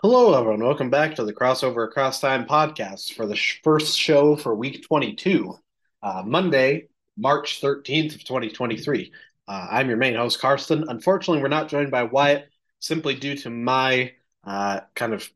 Hello, 0.00 0.32
everyone. 0.38 0.62
Welcome 0.62 0.90
back 0.90 1.16
to 1.16 1.24
the 1.24 1.32
Crossover 1.32 1.84
Across 1.84 2.20
Time 2.20 2.46
podcast 2.46 3.14
for 3.14 3.26
the 3.26 3.34
sh- 3.34 3.58
first 3.64 3.98
show 3.98 4.36
for 4.36 4.54
week 4.54 4.86
22, 4.86 5.58
uh, 6.04 6.22
Monday, 6.24 6.86
March 7.16 7.60
13th 7.60 8.14
of 8.14 8.22
2023. 8.22 9.10
Uh, 9.48 9.66
I'm 9.68 9.88
your 9.88 9.96
main 9.96 10.14
host, 10.14 10.40
Karston. 10.40 10.84
Unfortunately, 10.86 11.42
we're 11.42 11.48
not 11.48 11.68
joined 11.68 11.90
by 11.90 12.04
Wyatt 12.04 12.48
simply 12.78 13.16
due 13.16 13.36
to 13.38 13.50
my 13.50 14.12
uh, 14.44 14.82
kind 14.94 15.14
of 15.14 15.28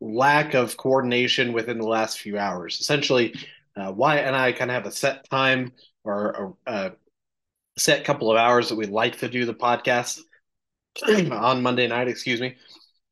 lack 0.00 0.54
of 0.54 0.76
coordination 0.76 1.52
within 1.52 1.78
the 1.78 1.88
last 1.88 2.20
few 2.20 2.38
hours. 2.38 2.78
Essentially, 2.78 3.34
uh, 3.76 3.90
Wyatt 3.90 4.24
and 4.24 4.36
I 4.36 4.52
kind 4.52 4.70
of 4.70 4.76
have 4.76 4.86
a 4.86 4.92
set 4.92 5.28
time 5.28 5.72
or 6.04 6.54
a, 6.64 6.72
a 6.72 6.92
set 7.76 8.04
couple 8.04 8.30
of 8.30 8.36
hours 8.36 8.68
that 8.68 8.76
we 8.76 8.86
like 8.86 9.18
to 9.18 9.28
do 9.28 9.44
the 9.44 9.52
podcast 9.52 10.20
on 11.32 11.60
Monday 11.60 11.88
night, 11.88 12.06
excuse 12.06 12.40
me. 12.40 12.54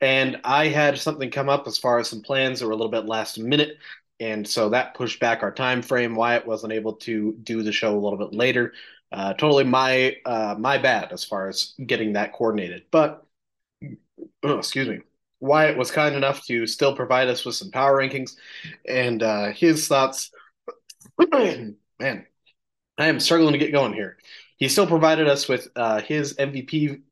And 0.01 0.41
I 0.45 0.69
had 0.69 0.99
something 0.99 1.31
come 1.31 1.49
up 1.49 1.67
as 1.67 1.79
far 1.79 1.99
as 1.99 2.09
some 2.09 2.23
plans 2.23 2.61
that 2.61 2.67
were 2.67 2.73
a 2.73 2.77
little 2.77 2.91
bit 2.91 3.07
last 3.07 3.39
minute. 3.39 3.79
And 4.21 4.47
so 4.47 4.69
that 4.71 4.95
pushed 4.95 5.21
back 5.21 5.43
our 5.43 5.53
time 5.53 5.83
frame. 5.83 6.15
Wyatt 6.15 6.47
wasn't 6.47 6.73
able 6.73 6.95
to 6.95 7.33
do 7.43 7.63
the 7.63 7.73
show 7.73 7.95
a 7.95 7.99
little 7.99 8.19
bit 8.19 8.35
later. 8.35 8.73
Uh, 9.13 9.33
totally 9.35 9.65
my 9.65 10.17
uh, 10.25 10.57
my 10.59 10.79
bad 10.79 11.13
as 11.13 11.25
far 11.25 11.49
as 11.49 11.75
getting 11.87 12.15
that 12.15 12.33
coordinated. 12.33 12.85
But 12.91 13.25
oh, 14.43 14.59
excuse 14.59 14.89
me. 14.89 15.01
Wyatt 15.41 15.77
was 15.77 15.91
kind 15.91 16.15
enough 16.15 16.45
to 16.47 16.67
still 16.67 16.97
provide 16.97 17.29
us 17.29 17.45
with 17.45 17.55
some 17.55 17.71
power 17.71 17.99
rankings 17.99 18.37
and 18.89 19.23
uh, 19.23 19.53
his 19.53 19.87
thoughts. 19.87 20.31
Man, 21.33 21.77
I 22.01 23.07
am 23.07 23.21
struggling 23.21 23.53
to 23.53 23.59
get 23.59 23.73
going 23.73 23.93
here. 23.93 24.17
He 24.57 24.69
still 24.69 24.87
provided 24.87 25.29
us 25.29 25.49
with 25.49 25.69
uh, 25.77 26.01
his 26.01 26.35
MVP 26.35 27.03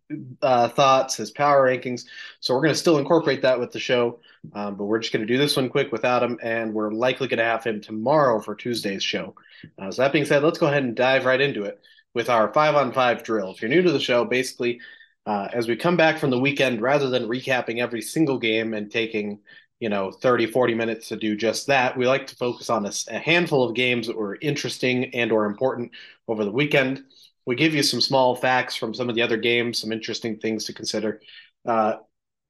uh, 0.43 0.69
thoughts, 0.69 1.17
his 1.17 1.31
power 1.31 1.67
rankings. 1.67 2.05
So 2.41 2.55
we're 2.55 2.63
going 2.63 2.75
to 2.75 2.79
still 2.79 2.99
incorporate 2.99 3.43
that 3.43 3.59
with 3.59 3.73
the 3.73 3.79
show, 3.79 4.21
um, 4.55 4.77
but 4.77 4.85
we're 4.85 4.99
just 4.99 5.13
going 5.13 5.27
to 5.27 5.33
do 5.33 5.39
this 5.39 5.57
one 5.57 5.69
quick 5.69 5.93
without 5.93 6.23
him, 6.23 6.39
and 6.43 6.73
we're 6.75 6.93
likely 6.93 7.29
going 7.29 7.39
to 7.39 7.45
have 7.45 7.65
him 7.65 7.81
tomorrow 7.81 8.41
for 8.41 8.55
Tuesday's 8.55 9.03
show. 9.03 9.35
Uh, 9.79 9.91
so 9.91 10.03
that 10.03 10.13
being 10.13 10.25
said, 10.25 10.43
let's 10.43 10.59
go 10.59 10.67
ahead 10.67 10.83
and 10.83 10.97
dive 10.97 11.25
right 11.25 11.41
into 11.41 11.65
it 11.65 11.81
with 12.15 12.29
our 12.29 12.53
five 12.53 12.75
on 12.75 12.93
five 12.93 13.23
drill. 13.23 13.53
If 13.53 13.63
you're 13.63 13.69
new 13.69 13.83
to 13.83 13.93
the 13.93 14.01
show, 14.01 14.25
basically, 14.25 14.81
uh, 15.27 15.49
as 15.53 15.69
we 15.69 15.77
come 15.77 15.97
back 15.97 16.19
from 16.19 16.31
the 16.31 16.39
weekend, 16.39 16.81
rather 16.81 17.09
than 17.09 17.29
recapping 17.29 17.79
every 17.79 18.03
single 18.03 18.39
game 18.39 18.75
and 18.75 18.91
taking 18.91 19.39
you 19.83 19.89
know 19.89 20.13
30 20.13 20.47
40 20.47 20.75
minutes 20.75 21.09
to 21.09 21.17
do 21.17 21.37
just 21.37 21.67
that 21.67 21.97
we 21.97 22.07
like 22.07 22.29
to 22.29 22.37
focus 22.37 22.71
on 22.71 22.87
a, 22.87 22.93
a 23.09 23.19
handful 23.19 23.65
of 23.65 23.75
games 23.75 24.07
that 24.07 24.17
were 24.17 24.39
interesting 24.41 25.13
and 25.13 25.33
or 25.33 25.45
important 25.45 25.91
over 26.29 26.45
the 26.45 26.53
weekend 26.53 27.03
we 27.47 27.57
give 27.57 27.75
you 27.75 27.83
some 27.83 28.01
small 28.01 28.35
facts 28.35 28.77
from 28.77 28.95
some 28.95 29.09
of 29.09 29.15
the 29.15 29.23
other 29.23 29.37
games, 29.37 29.79
some 29.79 29.93
interesting 29.93 30.39
things 30.39 30.65
to 30.67 30.73
consider 30.73 31.21
uh, 31.67 31.95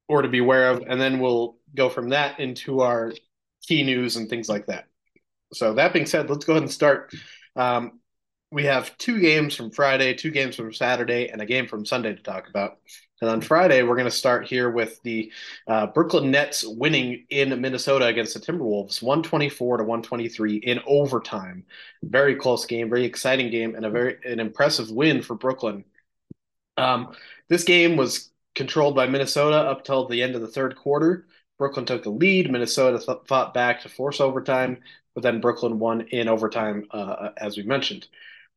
or 0.07 0.21
to 0.21 0.27
be 0.27 0.39
aware 0.39 0.69
of, 0.69 0.83
and 0.87 0.99
then 0.99 1.19
we'll 1.19 1.57
go 1.75 1.89
from 1.89 2.09
that 2.09 2.39
into 2.39 2.81
our 2.81 3.13
key 3.67 3.83
news 3.83 4.15
and 4.15 4.29
things 4.29 4.49
like 4.49 4.67
that. 4.67 4.85
So 5.53 5.73
that 5.75 5.93
being 5.93 6.05
said, 6.05 6.29
let's 6.29 6.45
go 6.45 6.53
ahead 6.53 6.63
and 6.63 6.71
start. 6.71 7.13
Um, 7.55 7.99
we 8.53 8.65
have 8.65 8.95
two 8.99 9.19
games 9.19 9.55
from 9.55 9.71
Friday, 9.71 10.13
two 10.13 10.29
games 10.29 10.55
from 10.55 10.71
Saturday, 10.71 11.29
and 11.29 11.41
a 11.41 11.45
game 11.45 11.67
from 11.67 11.85
Sunday 11.85 12.13
to 12.13 12.21
talk 12.21 12.47
about. 12.47 12.77
And 13.19 13.29
on 13.29 13.41
Friday, 13.41 13.81
we're 13.81 13.95
going 13.95 14.05
to 14.05 14.11
start 14.11 14.45
here 14.45 14.69
with 14.69 15.01
the 15.01 15.31
uh, 15.67 15.87
Brooklyn 15.87 16.29
Nets 16.29 16.63
winning 16.63 17.25
in 17.31 17.59
Minnesota 17.59 18.05
against 18.05 18.35
the 18.35 18.39
Timberwolves, 18.39 19.01
124 19.01 19.77
to 19.77 19.83
123 19.83 20.57
in 20.57 20.81
overtime. 20.85 21.65
Very 22.03 22.35
close 22.35 22.65
game, 22.67 22.89
very 22.89 23.05
exciting 23.05 23.49
game, 23.49 23.73
and 23.75 23.85
a 23.85 23.89
very 23.89 24.17
an 24.23 24.39
impressive 24.39 24.91
win 24.91 25.23
for 25.23 25.33
Brooklyn. 25.33 25.83
Um, 26.77 27.15
this 27.49 27.63
game 27.63 27.97
was 27.97 28.29
controlled 28.53 28.95
by 28.95 29.07
Minnesota 29.07 29.57
up 29.57 29.83
till 29.83 30.07
the 30.07 30.21
end 30.21 30.35
of 30.35 30.41
the 30.41 30.47
third 30.47 30.75
quarter. 30.75 31.25
Brooklyn 31.57 31.85
took 31.85 32.03
the 32.03 32.11
lead. 32.11 32.51
Minnesota 32.51 33.03
th- 33.03 33.25
fought 33.25 33.55
back 33.55 33.81
to 33.81 33.89
force 33.89 34.21
overtime, 34.21 34.79
but 35.15 35.23
then 35.23 35.41
Brooklyn 35.41 35.79
won 35.79 36.01
in 36.01 36.27
overtime, 36.27 36.85
uh, 36.91 37.29
as 37.37 37.57
we 37.57 37.63
mentioned 37.63 38.07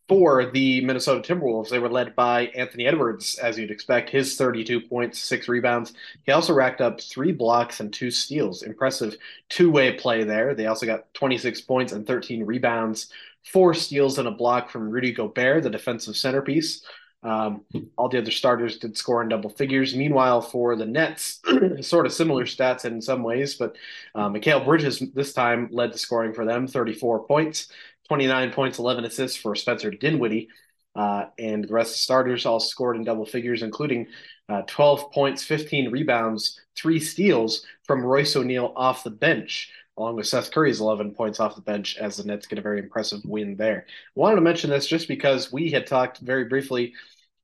for 0.09 0.47
the 0.47 0.81
Minnesota 0.83 1.21
Timberwolves, 1.21 1.69
they 1.69 1.81
were 1.81 1.89
led 1.89 2.15
by 2.15 2.47
Anthony 2.49 2.87
Edwards, 2.87 3.39
as 3.39 3.59
you'd 3.59 3.73
expect, 3.73 4.09
his 4.09 4.37
32 4.37 4.81
points, 4.83 5.19
six 5.19 5.49
rebounds. 5.49 5.95
He 6.25 6.33
also 6.33 6.55
racked 6.55 6.81
up 6.81 7.01
three 7.01 7.33
blocks 7.33 7.81
and 7.81 7.93
two 7.93 8.11
steals. 8.11 8.63
Impressive 8.63 9.17
two 9.49 9.71
way 9.71 9.93
play 9.95 10.23
there. 10.23 10.55
They 10.55 10.67
also 10.67 10.87
got 10.87 11.13
26 11.15 11.61
points 11.63 11.93
and 11.93 12.07
13 12.07 12.45
rebounds, 12.45 13.13
four 13.45 13.75
steals 13.75 14.19
and 14.19 14.29
a 14.29 14.33
block 14.33 14.71
from 14.71 14.91
Rudy 14.91 15.13
Gobert, 15.13 15.65
the 15.65 15.71
defensive 15.71 16.17
centerpiece. 16.17 16.85
Um, 17.23 17.63
all 17.97 18.09
the 18.09 18.19
other 18.19 18.31
starters 18.31 18.79
did 18.79 18.97
score 18.97 19.21
in 19.23 19.29
double 19.29 19.51
figures. 19.51 19.97
Meanwhile, 19.97 20.43
for 20.43 20.77
the 20.77 20.87
Nets, 20.87 21.41
sort 21.81 22.07
of 22.07 22.13
similar 22.13 22.45
stats 22.45 22.85
in 22.85 23.03
some 23.03 23.25
ways, 23.25 23.55
but 23.57 23.75
uh, 24.15 24.29
Mikal 24.29 24.65
Bridges 24.65 25.03
this 25.13 25.33
time 25.33 25.69
led 25.73 25.93
the 25.93 25.99
scoring 25.99 26.33
for 26.33 26.45
them, 26.45 26.69
34 26.69 27.27
points. 27.27 27.69
29 28.09 28.53
points, 28.53 28.79
11 28.79 29.05
assists 29.05 29.37
for 29.37 29.55
Spencer 29.55 29.91
Dinwiddie. 29.91 30.49
Uh, 30.95 31.27
and 31.39 31.65
the 31.65 31.75
rest 31.75 31.91
of 31.91 31.95
the 31.95 31.99
starters 31.99 32.47
all 32.47 32.59
scored 32.59 32.97
in 32.97 33.05
double 33.05 33.27
figures, 33.27 33.63
including 33.63 34.07
uh, 34.49 34.63
12 34.67 35.13
points, 35.13 35.45
15 35.45 35.91
rebounds, 35.91 36.59
three 36.75 37.01
steals 37.01 37.67
from 37.85 38.05
Royce 38.05 38.35
O'Neale 38.35 38.73
off 38.75 39.05
the 39.05 39.11
bench, 39.11 39.71
along 39.99 40.17
with 40.17 40.27
Seth 40.27 40.51
Curry's 40.51 40.81
11 40.81 41.13
points 41.15 41.39
off 41.39 41.55
the 41.55 41.61
bench 41.61 41.99
as 41.99 42.17
the 42.17 42.25
Nets 42.25 42.47
get 42.47 42.59
a 42.59 42.63
very 42.63 42.79
impressive 42.79 43.21
win 43.25 43.57
there. 43.57 43.87
Wanted 44.15 44.37
to 44.37 44.43
mention 44.43 44.71
this 44.71 44.87
just 44.87 45.07
because 45.07 45.53
we 45.53 45.71
had 45.71 45.87
talked 45.87 46.19
very 46.19 46.45
briefly 46.45 46.95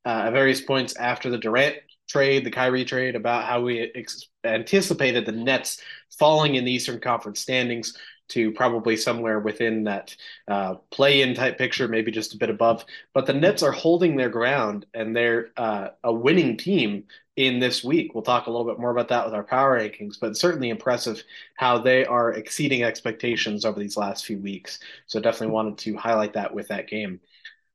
uh, 0.07 0.25
at 0.27 0.33
various 0.33 0.63
points 0.63 0.97
after 0.97 1.29
the 1.29 1.39
Durant 1.39 1.77
trade, 2.09 2.45
the 2.45 2.51
Kyrie 2.51 2.85
trade, 2.85 3.17
about 3.17 3.45
how 3.45 3.61
we 3.61 3.81
ex- 3.95 4.29
anticipated 4.45 5.27
the 5.27 5.33
Nets 5.33 5.79
falling 6.19 6.55
in 6.55 6.65
the 6.65 6.73
Eastern 6.73 7.01
Conference 7.01 7.41
standings 7.41 7.97
to 8.33 8.53
probably 8.53 8.97
somewhere 8.97 9.41
within 9.41 9.85
that 9.85 10.15
uh, 10.49 10.75
play-in 10.91 11.35
type 11.35 11.57
picture, 11.59 11.89
maybe 11.89 12.11
just 12.11 12.35
a 12.35 12.39
bit 12.39 12.51
above. 12.51 12.85
But 13.15 13.27
the 13.27 13.33
Nets 13.33 13.63
are 13.63 13.73
holding 13.73 14.17
their 14.17 14.29
ground, 14.29 14.87
and 14.95 15.15
they're 15.15 15.49
uh, 15.57 15.89
a 16.05 16.13
winning 16.13 16.57
team 16.57 17.05
in 17.37 17.61
this 17.61 17.83
week. 17.83 18.15
We'll 18.15 18.23
talk 18.23 18.47
a 18.47 18.51
little 18.51 18.67
bit 18.67 18.79
more 18.79 18.91
about 18.91 19.09
that 19.09 19.25
with 19.25 19.35
our 19.35 19.45
power 19.45 19.79
rankings, 19.79 20.21
but 20.21 20.37
certainly 20.37 20.69
impressive 20.69 21.23
how 21.57 21.79
they 21.79 22.05
are 22.05 22.33
exceeding 22.33 22.83
expectations 22.83 23.65
over 23.65 23.81
these 23.81 23.97
last 23.97 24.27
few 24.27 24.39
weeks. 24.39 24.81
So 25.07 25.21
definitely 25.21 25.55
wanted 25.55 25.79
to 25.79 25.97
highlight 25.97 26.35
that 26.35 26.55
with 26.55 26.69
that 26.69 26.89
game. 26.89 27.21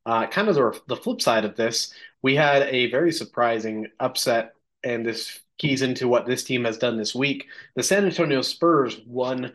Uh, 0.06 0.26
kind 0.26 0.48
of 0.48 0.54
the, 0.54 0.80
the 0.86 0.96
flip 0.96 1.20
side 1.20 1.44
of 1.44 1.56
this, 1.56 1.92
we 2.22 2.34
had 2.34 2.62
a 2.62 2.90
very 2.90 3.12
surprising 3.12 3.88
upset, 4.00 4.54
and 4.82 5.04
this 5.04 5.40
keys 5.58 5.82
into 5.82 6.06
what 6.06 6.24
this 6.24 6.44
team 6.44 6.64
has 6.64 6.78
done 6.78 6.96
this 6.96 7.14
week. 7.14 7.48
The 7.74 7.82
San 7.82 8.04
Antonio 8.04 8.42
Spurs 8.42 9.00
won 9.06 9.52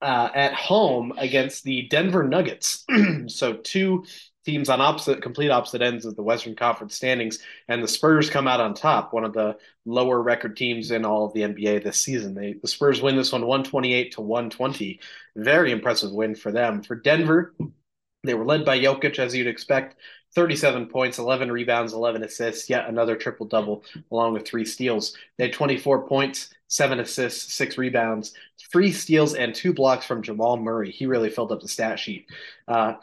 uh, 0.00 0.28
at 0.34 0.54
home 0.54 1.12
against 1.18 1.64
the 1.64 1.82
Denver 1.88 2.22
Nuggets. 2.22 2.84
so 3.26 3.54
two 3.54 4.04
teams 4.44 4.68
on 4.68 4.80
opposite, 4.80 5.20
complete 5.20 5.50
opposite 5.50 5.82
ends 5.82 6.06
of 6.06 6.16
the 6.16 6.22
Western 6.22 6.54
Conference 6.54 6.94
standings, 6.94 7.40
and 7.68 7.82
the 7.82 7.88
Spurs 7.88 8.30
come 8.30 8.48
out 8.48 8.60
on 8.60 8.72
top, 8.72 9.12
one 9.12 9.24
of 9.24 9.34
the 9.34 9.56
lower 9.84 10.22
record 10.22 10.56
teams 10.56 10.90
in 10.90 11.04
all 11.04 11.26
of 11.26 11.32
the 11.34 11.42
NBA 11.42 11.84
this 11.84 11.98
season. 11.98 12.34
They, 12.34 12.54
the 12.54 12.68
Spurs 12.68 13.02
win 13.02 13.16
this 13.16 13.32
one 13.32 13.42
128 13.42 14.12
to 14.12 14.20
120. 14.20 15.00
Very 15.36 15.72
impressive 15.72 16.12
win 16.12 16.34
for 16.34 16.50
them. 16.50 16.82
For 16.82 16.94
Denver, 16.94 17.54
they 18.24 18.34
were 18.34 18.46
led 18.46 18.64
by 18.64 18.78
Jokic, 18.78 19.18
as 19.18 19.34
you'd 19.34 19.46
expect, 19.46 19.96
37 20.34 20.86
points, 20.86 21.18
11 21.18 21.50
rebounds, 21.50 21.92
11 21.92 22.22
assists, 22.22 22.68
yet 22.68 22.88
another 22.88 23.16
triple 23.16 23.46
double, 23.46 23.84
along 24.10 24.34
with 24.34 24.46
three 24.46 24.64
steals. 24.64 25.16
They 25.36 25.44
had 25.44 25.52
24 25.52 26.06
points, 26.06 26.50
seven 26.68 27.00
assists, 27.00 27.54
six 27.54 27.78
rebounds, 27.78 28.34
three 28.70 28.92
steals, 28.92 29.34
and 29.34 29.54
two 29.54 29.72
blocks 29.72 30.04
from 30.04 30.22
Jamal 30.22 30.56
Murray. 30.56 30.90
He 30.90 31.06
really 31.06 31.30
filled 31.30 31.52
up 31.52 31.60
the 31.60 31.68
stat 31.68 31.98
sheet. 31.98 32.26
Uh, 32.66 32.94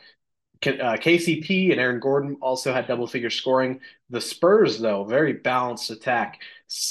uh, 0.65 0.97
KCP 0.97 1.71
and 1.71 1.79
Aaron 1.79 1.99
Gordon 1.99 2.37
also 2.41 2.73
had 2.73 2.87
double 2.87 3.07
figure 3.07 3.29
scoring. 3.29 3.79
The 4.09 4.21
Spurs, 4.21 4.79
though, 4.79 5.03
very 5.03 5.33
balanced 5.33 5.89
attack. 5.91 6.41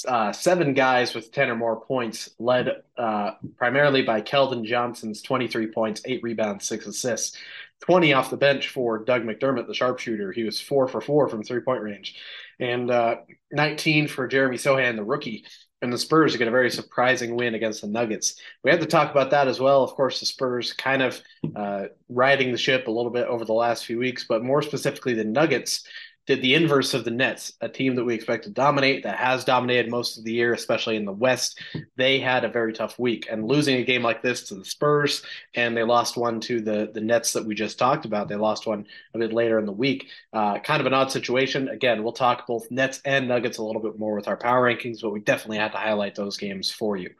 Uh, 0.06 0.32
seven 0.32 0.74
guys 0.74 1.14
with 1.14 1.32
10 1.32 1.50
or 1.50 1.56
more 1.56 1.80
points, 1.80 2.30
led 2.38 2.82
uh, 2.96 3.32
primarily 3.56 4.02
by 4.02 4.20
Keldon 4.20 4.64
Johnson's 4.64 5.22
23 5.22 5.68
points, 5.68 6.02
eight 6.04 6.22
rebounds, 6.22 6.66
six 6.66 6.86
assists. 6.86 7.36
20 7.86 8.14
off 8.14 8.30
the 8.30 8.36
bench 8.36 8.68
for 8.68 9.04
Doug 9.04 9.24
McDermott, 9.24 9.66
the 9.66 9.74
sharpshooter. 9.74 10.32
He 10.32 10.44
was 10.44 10.58
four 10.58 10.88
for 10.88 11.02
four 11.02 11.28
from 11.28 11.42
three 11.42 11.60
point 11.60 11.82
range, 11.82 12.16
and 12.58 12.90
uh, 12.90 13.16
19 13.52 14.08
for 14.08 14.26
Jeremy 14.26 14.56
Sochan, 14.56 14.96
the 14.96 15.04
rookie. 15.04 15.44
And 15.82 15.92
the 15.92 15.98
Spurs 15.98 16.34
get 16.36 16.48
a 16.48 16.50
very 16.50 16.70
surprising 16.70 17.36
win 17.36 17.54
against 17.54 17.82
the 17.82 17.88
Nuggets. 17.88 18.40
We 18.62 18.70
had 18.70 18.80
to 18.80 18.86
talk 18.86 19.10
about 19.10 19.30
that 19.32 19.48
as 19.48 19.60
well. 19.60 19.82
Of 19.82 19.90
course, 19.90 20.18
the 20.18 20.24
Spurs 20.24 20.72
kind 20.72 21.02
of 21.02 21.20
uh, 21.54 21.86
riding 22.08 22.52
the 22.52 22.58
ship 22.58 22.88
a 22.88 22.90
little 22.90 23.10
bit 23.10 23.26
over 23.26 23.44
the 23.44 23.52
last 23.52 23.84
few 23.84 23.98
weeks, 23.98 24.24
but 24.26 24.42
more 24.42 24.62
specifically, 24.62 25.12
the 25.12 25.24
Nuggets 25.24 25.86
did 26.26 26.40
the 26.40 26.54
inverse 26.54 26.94
of 26.94 27.04
the 27.04 27.10
Nets, 27.10 27.52
a 27.60 27.68
team 27.68 27.96
that 27.96 28.04
we 28.04 28.14
expect 28.14 28.44
to 28.44 28.50
dominate, 28.50 29.02
that 29.02 29.18
has 29.18 29.44
dominated 29.44 29.90
most 29.90 30.16
of 30.16 30.24
the 30.24 30.32
year, 30.32 30.54
especially 30.54 30.96
in 30.96 31.04
the 31.04 31.12
West. 31.12 31.60
They 31.96 32.18
had 32.18 32.44
a 32.44 32.48
very 32.48 32.72
tough 32.72 32.98
week, 32.98 33.28
and 33.30 33.46
losing 33.46 33.76
a 33.76 33.84
game 33.84 34.02
like 34.02 34.22
this 34.22 34.44
to 34.48 34.54
the 34.54 34.64
Spurs, 34.64 35.22
and 35.54 35.76
they 35.76 35.82
lost 35.82 36.16
one 36.16 36.40
to 36.40 36.60
the 36.60 36.90
the 36.92 37.00
Nets 37.00 37.32
that 37.32 37.44
we 37.44 37.54
just 37.54 37.78
talked 37.78 38.04
about. 38.04 38.28
They 38.28 38.36
lost 38.36 38.66
one 38.66 38.86
a 39.14 39.18
bit 39.18 39.32
later 39.32 39.58
in 39.58 39.66
the 39.66 39.72
week. 39.72 40.08
Uh, 40.32 40.58
kind 40.60 40.80
of 40.80 40.86
an 40.86 40.94
odd 40.94 41.10
situation. 41.10 41.68
Again, 41.68 42.02
we'll 42.02 42.12
talk 42.12 42.46
both 42.46 42.70
Nets 42.70 43.00
and 43.04 43.28
Nuggets 43.28 43.58
a 43.58 43.64
little 43.64 43.82
bit 43.82 43.98
more 43.98 44.14
with 44.14 44.28
our 44.28 44.36
power 44.36 44.62
rankings, 44.68 45.02
but 45.02 45.10
we 45.10 45.20
definitely 45.20 45.58
had 45.58 45.72
to 45.72 45.78
highlight 45.78 46.14
those 46.14 46.36
games 46.36 46.70
for 46.70 46.96
you. 46.96 47.10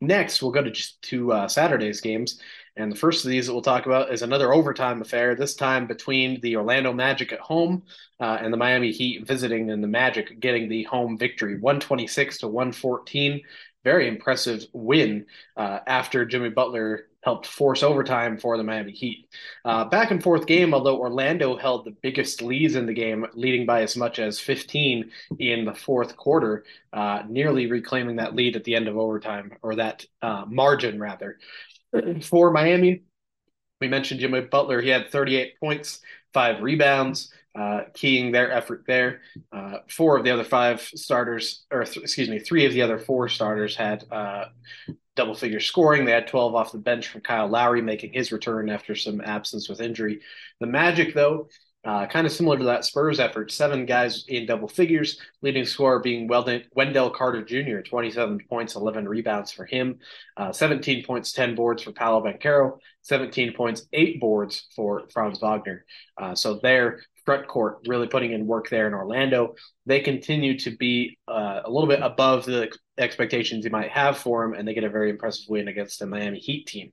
Next, 0.00 0.42
we'll 0.42 0.52
go 0.52 0.62
to 0.62 0.70
just 0.70 1.00
to 1.02 1.32
uh, 1.32 1.48
Saturday's 1.48 2.00
games. 2.00 2.40
And 2.78 2.92
the 2.92 2.96
first 2.96 3.24
of 3.24 3.30
these 3.30 3.46
that 3.46 3.52
we'll 3.52 3.60
talk 3.60 3.86
about 3.86 4.12
is 4.12 4.22
another 4.22 4.54
overtime 4.54 5.02
affair, 5.02 5.34
this 5.34 5.56
time 5.56 5.88
between 5.88 6.40
the 6.40 6.56
Orlando 6.56 6.92
Magic 6.92 7.32
at 7.32 7.40
home 7.40 7.82
uh, 8.20 8.38
and 8.40 8.52
the 8.52 8.56
Miami 8.56 8.92
Heat 8.92 9.26
visiting 9.26 9.70
and 9.70 9.82
the 9.82 9.88
Magic 9.88 10.38
getting 10.38 10.68
the 10.68 10.84
home 10.84 11.18
victory, 11.18 11.58
126 11.58 12.38
to 12.38 12.48
114. 12.48 13.40
Very 13.82 14.06
impressive 14.06 14.64
win 14.72 15.26
uh, 15.56 15.80
after 15.88 16.24
Jimmy 16.24 16.50
Butler 16.50 17.06
helped 17.24 17.46
force 17.46 17.82
overtime 17.82 18.38
for 18.38 18.56
the 18.56 18.62
Miami 18.62 18.92
Heat. 18.92 19.28
Uh, 19.64 19.84
back 19.84 20.12
and 20.12 20.22
forth 20.22 20.46
game, 20.46 20.72
although 20.72 21.00
Orlando 21.00 21.56
held 21.56 21.84
the 21.84 21.96
biggest 22.00 22.42
leads 22.42 22.76
in 22.76 22.86
the 22.86 22.92
game, 22.92 23.26
leading 23.34 23.66
by 23.66 23.82
as 23.82 23.96
much 23.96 24.20
as 24.20 24.38
15 24.38 25.10
in 25.40 25.64
the 25.64 25.74
fourth 25.74 26.16
quarter, 26.16 26.64
uh, 26.92 27.22
nearly 27.28 27.66
reclaiming 27.66 28.16
that 28.16 28.36
lead 28.36 28.54
at 28.54 28.62
the 28.62 28.76
end 28.76 28.86
of 28.86 28.96
overtime, 28.96 29.52
or 29.62 29.74
that 29.74 30.06
uh, 30.22 30.44
margin 30.46 31.00
rather. 31.00 31.38
For 32.22 32.50
Miami, 32.50 33.02
we 33.80 33.88
mentioned 33.88 34.20
Jimmy 34.20 34.40
Butler. 34.42 34.80
He 34.80 34.88
had 34.88 35.10
38 35.10 35.58
points, 35.60 36.00
five 36.32 36.62
rebounds, 36.62 37.32
uh, 37.58 37.82
keying 37.94 38.32
their 38.32 38.52
effort 38.52 38.84
there. 38.86 39.20
Uh, 39.52 39.78
four 39.88 40.16
of 40.16 40.24
the 40.24 40.30
other 40.30 40.44
five 40.44 40.80
starters, 40.80 41.64
or 41.70 41.84
th- 41.84 41.96
excuse 41.96 42.28
me, 42.28 42.38
three 42.38 42.66
of 42.66 42.72
the 42.72 42.82
other 42.82 42.98
four 42.98 43.28
starters 43.28 43.74
had 43.74 44.04
uh, 44.12 44.46
double 45.16 45.34
figure 45.34 45.60
scoring. 45.60 46.04
They 46.04 46.12
had 46.12 46.28
12 46.28 46.54
off 46.54 46.72
the 46.72 46.78
bench 46.78 47.08
from 47.08 47.22
Kyle 47.22 47.48
Lowry 47.48 47.82
making 47.82 48.12
his 48.12 48.32
return 48.32 48.68
after 48.68 48.94
some 48.94 49.20
absence 49.20 49.68
with 49.68 49.80
injury. 49.80 50.20
The 50.60 50.66
Magic, 50.66 51.14
though, 51.14 51.48
uh, 51.84 52.06
kind 52.06 52.26
of 52.26 52.32
similar 52.32 52.58
to 52.58 52.64
that 52.64 52.84
Spurs 52.84 53.20
effort, 53.20 53.52
seven 53.52 53.86
guys 53.86 54.24
in 54.28 54.46
double 54.46 54.68
figures, 54.68 55.20
leading 55.42 55.64
scorer 55.64 56.00
being 56.00 56.28
Wendell 56.28 57.10
Carter 57.10 57.44
Jr., 57.44 57.80
27 57.80 58.40
points, 58.48 58.74
11 58.74 59.08
rebounds 59.08 59.52
for 59.52 59.64
him, 59.64 59.98
uh, 60.36 60.52
17 60.52 61.04
points, 61.04 61.32
10 61.32 61.54
boards 61.54 61.82
for 61.82 61.92
Paolo 61.92 62.24
Banchero, 62.24 62.78
17 63.02 63.52
points, 63.54 63.86
eight 63.92 64.20
boards 64.20 64.66
for 64.74 65.04
Franz 65.12 65.38
Wagner. 65.38 65.84
Uh, 66.20 66.34
so 66.34 66.54
their 66.54 67.00
front 67.24 67.46
court 67.46 67.78
really 67.86 68.06
putting 68.06 68.32
in 68.32 68.46
work 68.46 68.70
there 68.70 68.86
in 68.86 68.94
Orlando. 68.94 69.54
They 69.86 70.00
continue 70.00 70.58
to 70.60 70.76
be 70.76 71.18
uh, 71.28 71.60
a 71.64 71.70
little 71.70 71.88
bit 71.88 72.00
above 72.02 72.44
the 72.44 72.74
expectations 72.96 73.64
you 73.64 73.70
might 73.70 73.90
have 73.90 74.18
for 74.18 74.42
them, 74.42 74.58
and 74.58 74.66
they 74.66 74.74
get 74.74 74.84
a 74.84 74.90
very 74.90 75.10
impressive 75.10 75.44
win 75.48 75.68
against 75.68 76.00
the 76.00 76.06
Miami 76.06 76.38
Heat 76.38 76.66
team. 76.66 76.92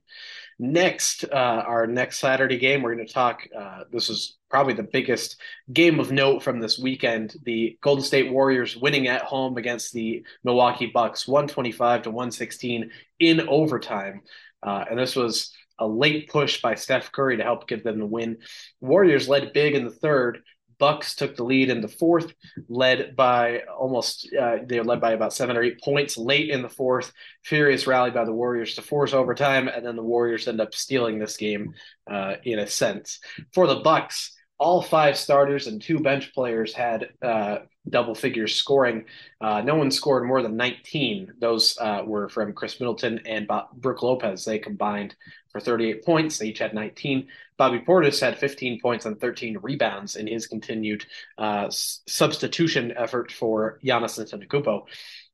Next, 0.58 1.24
uh, 1.24 1.64
our 1.66 1.86
next 1.86 2.18
Saturday 2.18 2.58
game, 2.58 2.82
we're 2.82 2.94
going 2.94 3.06
to 3.06 3.12
talk. 3.12 3.48
Uh, 3.58 3.84
this 3.90 4.08
is 4.10 4.35
probably 4.48 4.74
the 4.74 4.82
biggest 4.82 5.40
game 5.72 5.98
of 6.00 6.12
note 6.12 6.42
from 6.42 6.60
this 6.60 6.78
weekend. 6.78 7.34
The 7.44 7.78
Golden 7.80 8.04
State 8.04 8.30
Warriors 8.30 8.76
winning 8.76 9.08
at 9.08 9.22
home 9.22 9.56
against 9.56 9.92
the 9.92 10.24
Milwaukee 10.44 10.90
Bucks, 10.92 11.26
125 11.26 12.02
to 12.02 12.10
116 12.10 12.90
in 13.20 13.48
overtime. 13.48 14.22
Uh, 14.62 14.84
and 14.88 14.98
this 14.98 15.16
was 15.16 15.52
a 15.78 15.86
late 15.86 16.28
push 16.28 16.62
by 16.62 16.74
Steph 16.74 17.12
Curry 17.12 17.36
to 17.36 17.42
help 17.42 17.68
give 17.68 17.84
them 17.84 17.98
the 17.98 18.06
win. 18.06 18.38
Warriors 18.80 19.28
led 19.28 19.52
big 19.52 19.74
in 19.74 19.84
the 19.84 19.90
third, 19.90 20.42
Bucks 20.78 21.14
took 21.14 21.36
the 21.36 21.44
lead 21.44 21.70
in 21.70 21.80
the 21.80 21.88
fourth, 21.88 22.32
led 22.68 23.16
by 23.16 23.60
almost 23.60 24.28
uh, 24.38 24.58
they 24.66 24.78
were 24.78 24.84
led 24.84 25.00
by 25.00 25.12
about 25.12 25.32
seven 25.32 25.56
or 25.56 25.62
eight 25.62 25.80
points 25.80 26.18
late 26.18 26.50
in 26.50 26.62
the 26.62 26.68
fourth. 26.68 27.12
Furious 27.42 27.86
rally 27.86 28.10
by 28.10 28.24
the 28.24 28.32
Warriors 28.32 28.74
to 28.74 28.82
force 28.82 29.12
overtime, 29.12 29.68
and 29.68 29.84
then 29.84 29.96
the 29.96 30.02
Warriors 30.02 30.48
end 30.48 30.60
up 30.60 30.74
stealing 30.74 31.18
this 31.18 31.36
game 31.36 31.74
uh, 32.10 32.34
in 32.44 32.58
a 32.58 32.66
sense. 32.66 33.20
For 33.54 33.66
the 33.66 33.76
Bucks, 33.76 34.35
all 34.58 34.80
five 34.80 35.16
starters 35.16 35.66
and 35.66 35.82
two 35.82 35.98
bench 35.98 36.32
players 36.32 36.72
had 36.72 37.10
uh, 37.22 37.58
double 37.88 38.14
figures 38.14 38.54
scoring. 38.54 39.04
Uh, 39.40 39.60
no 39.60 39.74
one 39.74 39.90
scored 39.90 40.26
more 40.26 40.42
than 40.42 40.56
19. 40.56 41.34
Those 41.38 41.76
uh, 41.78 42.02
were 42.04 42.28
from 42.28 42.54
Khris 42.54 42.80
Middleton 42.80 43.20
and 43.26 43.48
Brook 43.74 44.02
Lopez. 44.02 44.44
They 44.44 44.58
combined 44.58 45.14
for 45.50 45.60
38 45.60 46.04
points. 46.04 46.38
They 46.38 46.48
each 46.48 46.58
had 46.58 46.74
19. 46.74 47.28
Bobby 47.58 47.80
Portis 47.80 48.20
had 48.20 48.38
15 48.38 48.80
points 48.80 49.06
and 49.06 49.20
13 49.20 49.58
rebounds 49.62 50.16
in 50.16 50.26
his 50.26 50.46
continued 50.46 51.06
uh, 51.38 51.68
substitution 51.70 52.92
effort 52.96 53.32
for 53.32 53.78
Giannis 53.84 54.18
Antetokounmpo. 54.18 54.84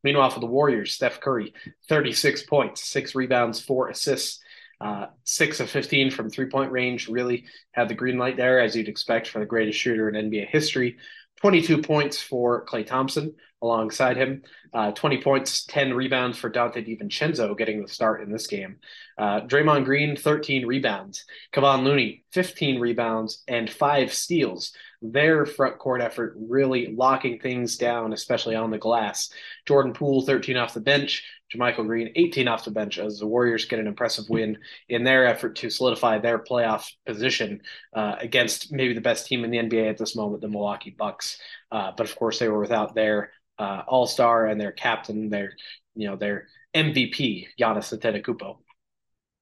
Meanwhile, 0.04 0.30
for 0.30 0.40
the 0.40 0.46
Warriors, 0.46 0.92
Steph 0.92 1.20
Curry, 1.20 1.54
36 1.88 2.42
points, 2.44 2.84
six 2.84 3.14
rebounds, 3.14 3.60
four 3.60 3.88
assists. 3.88 4.41
Uh, 4.82 5.06
six 5.23 5.61
of 5.61 5.70
15 5.70 6.11
from 6.11 6.29
three 6.29 6.46
point 6.46 6.73
range 6.73 7.08
really 7.08 7.44
had 7.70 7.88
the 7.88 7.94
green 7.94 8.19
light 8.19 8.37
there, 8.37 8.61
as 8.61 8.75
you'd 8.75 8.88
expect 8.88 9.29
for 9.29 9.38
the 9.38 9.46
greatest 9.46 9.79
shooter 9.79 10.08
in 10.08 10.31
NBA 10.31 10.49
history. 10.49 10.96
22 11.40 11.82
points 11.82 12.20
for 12.20 12.64
Klay 12.67 12.87
Thompson 12.87 13.34
alongside 13.62 14.17
him. 14.17 14.43
Uh, 14.73 14.90
20 14.93 15.23
points, 15.23 15.64
10 15.67 15.94
rebounds 15.94 16.38
for 16.38 16.50
Donte 16.50 16.87
DiVincenzo 16.87 17.56
getting 17.56 17.82
the 17.82 17.88
start 17.88 18.23
in 18.23 18.32
this 18.32 18.46
game. 18.46 18.76
Uh, 19.19 19.40
Draymond 19.40 19.84
Green, 19.84 20.17
13 20.17 20.67
rebounds. 20.67 21.25
Kevon 21.52 21.85
Looney, 21.85 22.25
15 22.32 22.81
rebounds 22.81 23.43
and 23.46 23.70
five 23.70 24.12
steals. 24.12 24.73
Their 25.00 25.46
front 25.46 25.78
court 25.78 26.00
effort 26.00 26.35
really 26.37 26.94
locking 26.94 27.38
things 27.38 27.76
down, 27.76 28.12
especially 28.12 28.55
on 28.55 28.70
the 28.70 28.78
glass. 28.78 29.31
Jordan 29.67 29.93
Poole, 29.93 30.23
13 30.23 30.56
off 30.56 30.75
the 30.75 30.81
bench. 30.81 31.25
JaMychal 31.54 31.87
Green, 31.87 32.12
18 32.16 32.49
off 32.49 32.64
the 32.64 32.70
bench, 32.70 32.99
as 32.99 33.19
the 33.19 33.26
Warriors 33.26 33.64
get 33.64 33.78
an 33.78 33.87
impressive 33.87 34.28
win 34.28 34.58
in 34.88 35.04
their 35.04 35.26
effort 35.26 35.56
to 35.56 35.70
solidify 35.70 36.19
their 36.19 36.38
playoff 36.38 36.90
position 37.06 37.60
uh, 37.94 38.16
against 38.19 38.72
maybe 38.72 38.94
the 38.94 39.00
best 39.00 39.26
team 39.26 39.44
in 39.44 39.50
the 39.50 39.58
NBA 39.58 39.90
at 39.90 39.99
this 39.99 40.16
moment, 40.16 40.40
the 40.40 40.49
Milwaukee 40.49 40.94
Bucks. 40.96 41.38
Uh, 41.70 41.93
but 41.96 42.08
of 42.08 42.16
course, 42.16 42.38
they 42.38 42.49
were 42.49 42.60
without 42.60 42.94
their 42.94 43.32
uh, 43.58 43.82
All 43.87 44.06
Star 44.06 44.46
and 44.46 44.60
their 44.60 44.72
captain, 44.72 45.28
their 45.28 45.52
you 45.94 46.08
know 46.08 46.16
their 46.16 46.49
MVP, 46.75 47.49
Giannis 47.60 47.96
Antetokounmpo. 47.96 48.58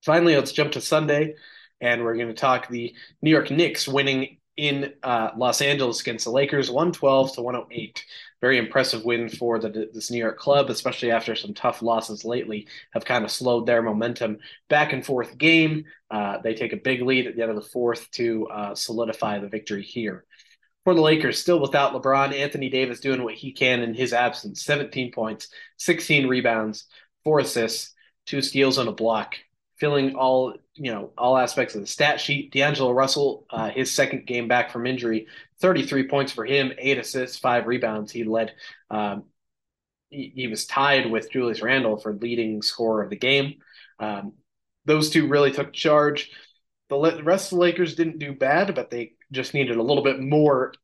Finally, 0.04 0.36
let's 0.36 0.52
jump 0.52 0.72
to 0.72 0.80
Sunday, 0.80 1.34
and 1.80 2.02
we're 2.02 2.16
going 2.16 2.28
to 2.28 2.34
talk 2.34 2.68
the 2.68 2.94
New 3.22 3.30
York 3.30 3.50
Knicks 3.50 3.86
winning 3.86 4.38
in 4.56 4.92
uh, 5.02 5.30
Los 5.36 5.60
Angeles 5.60 6.00
against 6.00 6.24
the 6.24 6.30
Lakers, 6.30 6.70
112 6.70 7.34
to 7.34 7.42
108 7.42 8.04
very 8.40 8.58
impressive 8.58 9.04
win 9.04 9.28
for 9.28 9.58
the, 9.58 9.90
this 9.92 10.10
New 10.10 10.18
York 10.18 10.38
club, 10.38 10.70
especially 10.70 11.10
after 11.10 11.36
some 11.36 11.52
tough 11.52 11.82
losses 11.82 12.24
lately 12.24 12.66
have 12.92 13.04
kind 13.04 13.24
of 13.24 13.30
slowed 13.30 13.66
their 13.66 13.82
momentum. 13.82 14.38
Back 14.68 14.92
and 14.92 15.04
forth 15.04 15.36
game. 15.36 15.84
Uh, 16.10 16.38
they 16.38 16.54
take 16.54 16.72
a 16.72 16.78
big 16.78 17.02
lead 17.02 17.26
at 17.26 17.36
the 17.36 17.42
end 17.42 17.50
of 17.50 17.56
the 17.56 17.68
fourth 17.68 18.10
to 18.12 18.46
uh, 18.48 18.74
solidify 18.74 19.38
the 19.38 19.48
victory 19.48 19.82
here. 19.82 20.24
For 20.84 20.94
the 20.94 21.02
Lakers, 21.02 21.38
still 21.38 21.60
without 21.60 21.92
LeBron, 21.92 22.32
Anthony 22.32 22.70
Davis 22.70 23.00
doing 23.00 23.22
what 23.22 23.34
he 23.34 23.52
can 23.52 23.82
in 23.82 23.92
his 23.92 24.14
absence 24.14 24.64
17 24.64 25.12
points, 25.12 25.48
16 25.76 26.26
rebounds, 26.26 26.86
four 27.22 27.40
assists, 27.40 27.92
two 28.24 28.40
steals, 28.40 28.78
and 28.78 28.88
a 28.88 28.92
block 28.92 29.34
filling 29.80 30.14
all 30.14 30.54
you 30.74 30.92
know 30.92 31.10
all 31.18 31.36
aspects 31.36 31.74
of 31.74 31.80
the 31.80 31.86
stat 31.86 32.20
sheet. 32.20 32.52
D'Angelo 32.52 32.92
Russell, 32.92 33.46
uh, 33.50 33.70
his 33.70 33.90
second 33.90 34.26
game 34.26 34.46
back 34.46 34.70
from 34.70 34.86
injury, 34.86 35.26
33 35.60 36.06
points 36.06 36.32
for 36.32 36.44
him, 36.44 36.72
eight 36.78 36.98
assists, 36.98 37.38
five 37.38 37.66
rebounds. 37.66 38.12
He 38.12 38.24
led. 38.24 38.52
Um, 38.90 39.24
he, 40.10 40.32
he, 40.34 40.46
was 40.48 40.66
tied 40.66 41.10
with 41.10 41.30
Julius 41.30 41.62
Randle 41.62 41.96
for 41.96 42.12
leading 42.12 42.62
scorer 42.62 43.02
of 43.02 43.10
the 43.10 43.16
game. 43.16 43.54
Um, 44.00 44.32
those 44.84 45.10
two 45.10 45.28
really 45.28 45.52
took 45.52 45.72
charge. 45.72 46.30
The, 46.88 46.98
the 46.98 47.22
rest 47.22 47.52
of 47.52 47.56
the 47.56 47.62
Lakers 47.62 47.94
didn't 47.94 48.18
do 48.18 48.32
bad, 48.32 48.74
but 48.74 48.90
they 48.90 49.12
just 49.30 49.54
needed 49.54 49.76
a 49.76 49.82
little 49.82 50.02
bit 50.02 50.18
more 50.20 50.74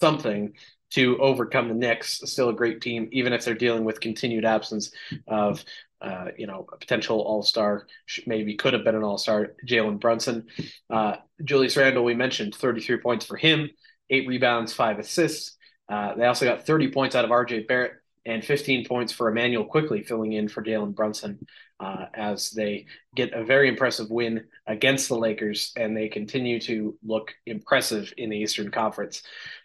something 0.00 0.54
to 0.90 1.16
overcome 1.18 1.68
the 1.68 1.74
Knicks. 1.74 2.20
Still 2.24 2.48
a 2.48 2.54
great 2.54 2.80
team, 2.80 3.08
even 3.12 3.32
if 3.32 3.44
they're 3.44 3.54
dealing 3.54 3.84
with 3.84 4.00
continued 4.00 4.44
absence 4.44 4.90
of 5.28 5.64
uh, 6.02 6.26
you 6.36 6.46
know, 6.46 6.66
a 6.72 6.76
potential 6.76 7.20
All 7.20 7.42
Star, 7.42 7.86
maybe 8.26 8.56
could 8.56 8.72
have 8.72 8.84
been 8.84 8.96
an 8.96 9.04
All 9.04 9.18
Star, 9.18 9.52
Jalen 9.66 10.00
Brunson. 10.00 10.46
Uh, 10.90 11.16
Julius 11.44 11.76
Randle, 11.76 12.04
we 12.04 12.14
mentioned 12.14 12.54
33 12.54 12.98
points 12.98 13.24
for 13.24 13.36
him, 13.36 13.70
eight 14.10 14.26
rebounds, 14.26 14.72
five 14.72 14.98
assists. 14.98 15.56
Uh, 15.88 16.14
they 16.14 16.26
also 16.26 16.44
got 16.44 16.66
30 16.66 16.90
points 16.90 17.14
out 17.14 17.24
of 17.24 17.30
RJ 17.30 17.68
Barrett 17.68 17.92
and 18.24 18.44
15 18.44 18.86
points 18.86 19.12
for 19.12 19.28
Immanuel 19.28 19.64
Quickley 19.64 20.02
filling 20.02 20.32
in 20.32 20.48
for 20.48 20.62
Jalen 20.62 20.94
Brunson 20.94 21.44
uh, 21.80 22.06
as 22.14 22.50
they 22.50 22.86
get 23.14 23.32
a 23.32 23.44
very 23.44 23.68
impressive 23.68 24.10
win 24.10 24.44
against 24.66 25.08
the 25.08 25.16
Lakers 25.16 25.72
and 25.76 25.96
they 25.96 26.08
continue 26.08 26.60
to 26.60 26.96
look 27.04 27.32
impressive 27.46 28.12
in 28.16 28.30
the 28.30 28.38
Eastern 28.38 28.70
Conference. 28.70 29.22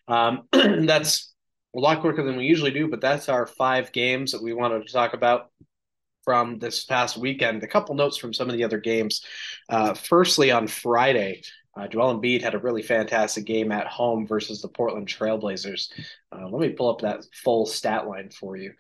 Um, 0.08 0.44
that's 0.51 1.34
a 1.75 1.79
lot 1.79 2.01
quicker 2.01 2.24
than 2.24 2.38
we 2.38 2.46
usually 2.46 2.72
do, 2.72 2.88
but 2.88 3.01
that's 3.01 3.29
our 3.29 3.46
five 3.46 3.91
games 3.91 4.32
that 4.32 4.41
we 4.41 4.53
wanted 4.53 4.88
to 4.88 4.94
talk 4.94 5.13
about 5.13 5.51
from 6.27 6.60
this 6.60 6.84
past 6.84 7.15
weekend. 7.15 7.63
A 7.63 7.67
couple 7.67 7.96
notes 7.96 8.17
from 8.17 8.34
some 8.34 8.50
of 8.50 8.57
the 8.57 8.65
other 8.65 8.79
games. 8.79 9.24
Uh, 9.69 9.93
firstly, 9.93 10.51
on 10.51 10.67
Friday, 10.67 11.41
Uh, 11.77 11.88
Joel 11.88 12.19
Embiid 12.19 12.41
had 12.41 12.55
a 12.55 12.60
really 12.60 12.81
fantastic 12.81 13.46
game 13.46 13.72
at 13.72 13.86
home 13.88 14.25
versus 14.27 14.62
the 14.62 14.67
Portland 14.67 15.07
Trailblazers. 15.07 15.91
Uh, 16.34 16.50
let 16.50 16.60
me 16.60 16.69
pull 16.75 16.89
up 16.89 17.01
that 17.01 17.24
full 17.43 17.65
stat 17.67 18.07
line 18.07 18.29
for 18.31 18.57
you. 18.57 18.74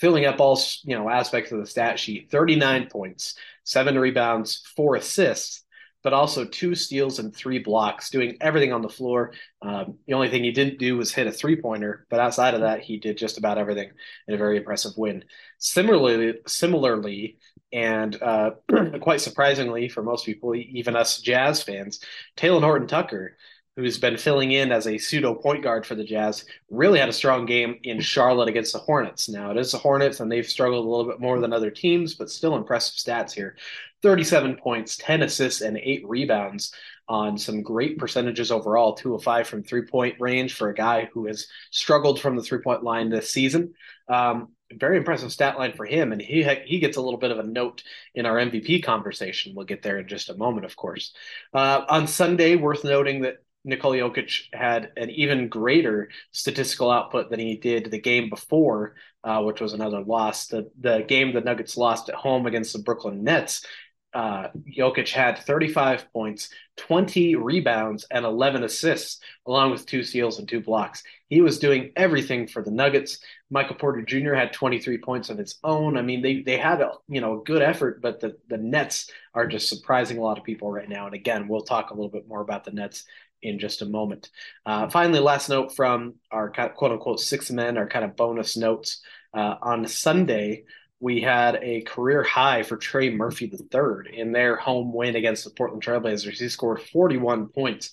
Filling 0.00 0.26
up 0.26 0.40
all 0.40 0.60
you 0.82 0.96
know 0.96 1.08
aspects 1.08 1.52
of 1.52 1.60
the 1.60 1.66
stat 1.66 1.98
sheet: 1.98 2.28
39 2.30 2.88
points, 2.90 3.34
seven 3.64 3.96
rebounds, 3.98 4.62
four 4.76 4.96
assists, 4.96 5.64
but 6.02 6.12
also 6.12 6.44
two 6.44 6.74
steals 6.74 7.18
and 7.18 7.34
three 7.34 7.58
blocks, 7.58 8.10
doing 8.10 8.36
everything 8.40 8.72
on 8.72 8.82
the 8.82 8.88
floor. 8.88 9.32
Um, 9.62 9.98
the 10.06 10.14
only 10.14 10.28
thing 10.28 10.44
he 10.44 10.52
didn't 10.52 10.78
do 10.78 10.96
was 10.96 11.12
hit 11.12 11.26
a 11.26 11.32
three 11.32 11.60
pointer, 11.60 12.06
but 12.10 12.20
outside 12.20 12.54
of 12.54 12.60
that, 12.60 12.80
he 12.80 12.98
did 12.98 13.18
just 13.18 13.38
about 13.38 13.58
everything 13.58 13.90
in 14.28 14.34
a 14.34 14.38
very 14.38 14.56
impressive 14.56 14.92
win. 14.96 15.24
Similarly, 15.58 16.34
similarly, 16.46 17.38
and 17.72 18.20
uh, 18.22 18.52
quite 19.00 19.20
surprisingly 19.20 19.88
for 19.88 20.02
most 20.02 20.26
people, 20.26 20.54
even 20.54 20.96
us 20.96 21.20
Jazz 21.20 21.62
fans, 21.62 22.00
Talen 22.36 22.62
Horton 22.62 22.88
Tucker 22.88 23.36
who's 23.76 23.98
been 23.98 24.16
filling 24.16 24.52
in 24.52 24.72
as 24.72 24.86
a 24.86 24.98
pseudo 24.98 25.34
point 25.34 25.62
guard 25.62 25.86
for 25.86 25.94
the 25.94 26.04
Jazz, 26.04 26.44
really 26.70 26.98
had 26.98 27.08
a 27.08 27.12
strong 27.12 27.46
game 27.46 27.78
in 27.84 28.00
Charlotte 28.00 28.48
against 28.48 28.72
the 28.72 28.78
Hornets. 28.78 29.28
Now, 29.28 29.50
it 29.50 29.56
is 29.56 29.72
the 29.72 29.78
Hornets, 29.78 30.20
and 30.20 30.30
they've 30.30 30.46
struggled 30.46 30.84
a 30.84 30.88
little 30.88 31.10
bit 31.10 31.20
more 31.20 31.40
than 31.40 31.52
other 31.52 31.70
teams, 31.70 32.14
but 32.14 32.30
still 32.30 32.56
impressive 32.56 32.96
stats 32.96 33.32
here 33.32 33.56
37 34.02 34.56
points, 34.56 34.96
10 34.96 35.22
assists, 35.22 35.60
and 35.60 35.76
eight 35.76 36.02
rebounds 36.06 36.72
on 37.08 37.36
some 37.36 37.62
great 37.62 37.98
percentages 37.98 38.52
overall. 38.52 38.94
Two 38.94 39.14
of 39.14 39.22
five 39.22 39.48
from 39.48 39.62
three 39.62 39.82
point 39.82 40.14
range 40.20 40.54
for 40.54 40.68
a 40.68 40.74
guy 40.74 41.08
who 41.12 41.26
has 41.26 41.48
struggled 41.70 42.20
from 42.20 42.36
the 42.36 42.42
three 42.42 42.60
point 42.60 42.82
line 42.82 43.10
this 43.10 43.30
season. 43.30 43.74
Um, 44.08 44.48
very 44.72 44.96
impressive 44.96 45.32
stat 45.32 45.58
line 45.58 45.72
for 45.72 45.84
him, 45.84 46.12
and 46.12 46.22
he 46.22 46.44
he 46.64 46.78
gets 46.78 46.96
a 46.96 47.00
little 47.00 47.18
bit 47.18 47.32
of 47.32 47.38
a 47.38 47.42
note 47.42 47.82
in 48.14 48.26
our 48.26 48.36
MVP 48.36 48.84
conversation. 48.84 49.54
We'll 49.54 49.66
get 49.66 49.82
there 49.82 49.98
in 49.98 50.08
just 50.08 50.30
a 50.30 50.36
moment, 50.36 50.64
of 50.64 50.76
course. 50.76 51.12
Uh, 51.52 51.82
on 51.88 52.06
Sunday, 52.06 52.54
worth 52.56 52.84
noting 52.84 53.22
that 53.22 53.38
Nikola 53.64 53.96
Jokic 53.96 54.44
had 54.52 54.92
an 54.96 55.10
even 55.10 55.48
greater 55.48 56.08
statistical 56.32 56.90
output 56.90 57.30
than 57.30 57.40
he 57.40 57.56
did 57.56 57.90
the 57.90 58.00
game 58.00 58.30
before, 58.30 58.94
uh, 59.24 59.42
which 59.42 59.60
was 59.60 59.72
another 59.72 60.00
loss. 60.00 60.46
The 60.46 60.70
the 60.80 61.04
game 61.06 61.34
the 61.34 61.40
Nuggets 61.40 61.76
lost 61.76 62.08
at 62.08 62.14
home 62.14 62.46
against 62.46 62.72
the 62.72 62.78
Brooklyn 62.78 63.24
Nets. 63.24 63.66
Uh, 64.12 64.48
Jokic 64.76 65.10
had 65.10 65.38
35 65.38 66.12
points, 66.12 66.50
20 66.76 67.36
rebounds, 67.36 68.06
and 68.10 68.24
11 68.24 68.64
assists, 68.64 69.20
along 69.46 69.70
with 69.70 69.86
two 69.86 70.02
steals 70.02 70.38
and 70.38 70.48
two 70.48 70.60
blocks. 70.60 71.02
He 71.28 71.40
was 71.40 71.60
doing 71.60 71.92
everything 71.94 72.48
for 72.48 72.62
the 72.62 72.72
Nuggets. 72.72 73.18
Michael 73.50 73.76
Porter 73.76 74.02
Jr. 74.02 74.34
had 74.34 74.52
23 74.52 74.98
points 74.98 75.30
of 75.30 75.38
his 75.38 75.58
own. 75.62 75.96
I 75.96 76.02
mean, 76.02 76.22
they 76.22 76.42
they 76.42 76.56
had 76.56 76.80
a 76.80 76.92
you 77.08 77.20
know 77.20 77.40
a 77.40 77.44
good 77.44 77.62
effort, 77.62 78.02
but 78.02 78.18
the 78.20 78.36
the 78.48 78.58
Nets 78.58 79.10
are 79.32 79.46
just 79.46 79.68
surprising 79.68 80.18
a 80.18 80.22
lot 80.22 80.38
of 80.38 80.44
people 80.44 80.72
right 80.72 80.88
now. 80.88 81.06
And 81.06 81.14
again, 81.14 81.46
we'll 81.46 81.62
talk 81.62 81.90
a 81.90 81.94
little 81.94 82.10
bit 82.10 82.26
more 82.26 82.40
about 82.40 82.64
the 82.64 82.72
Nets 82.72 83.04
in 83.42 83.58
just 83.58 83.82
a 83.82 83.86
moment. 83.86 84.30
Uh, 84.66 84.88
finally, 84.88 85.20
last 85.20 85.48
note 85.48 85.74
from 85.74 86.14
our 86.32 86.50
quote 86.50 86.92
unquote 86.92 87.20
six 87.20 87.50
men, 87.50 87.78
our 87.78 87.86
kind 87.86 88.04
of 88.04 88.16
bonus 88.16 88.56
notes. 88.56 89.00
Uh, 89.32 89.54
on 89.62 89.86
Sunday, 89.86 90.64
we 91.00 91.20
had 91.20 91.58
a 91.62 91.80
career 91.82 92.22
high 92.22 92.62
for 92.62 92.76
Trey 92.76 93.10
Murphy 93.10 93.50
III 93.50 94.18
in 94.18 94.32
their 94.32 94.54
home 94.56 94.92
win 94.92 95.16
against 95.16 95.44
the 95.44 95.50
Portland 95.50 95.82
Trailblazers. 95.82 96.38
He 96.38 96.48
scored 96.48 96.82
41 96.82 97.48
points. 97.48 97.90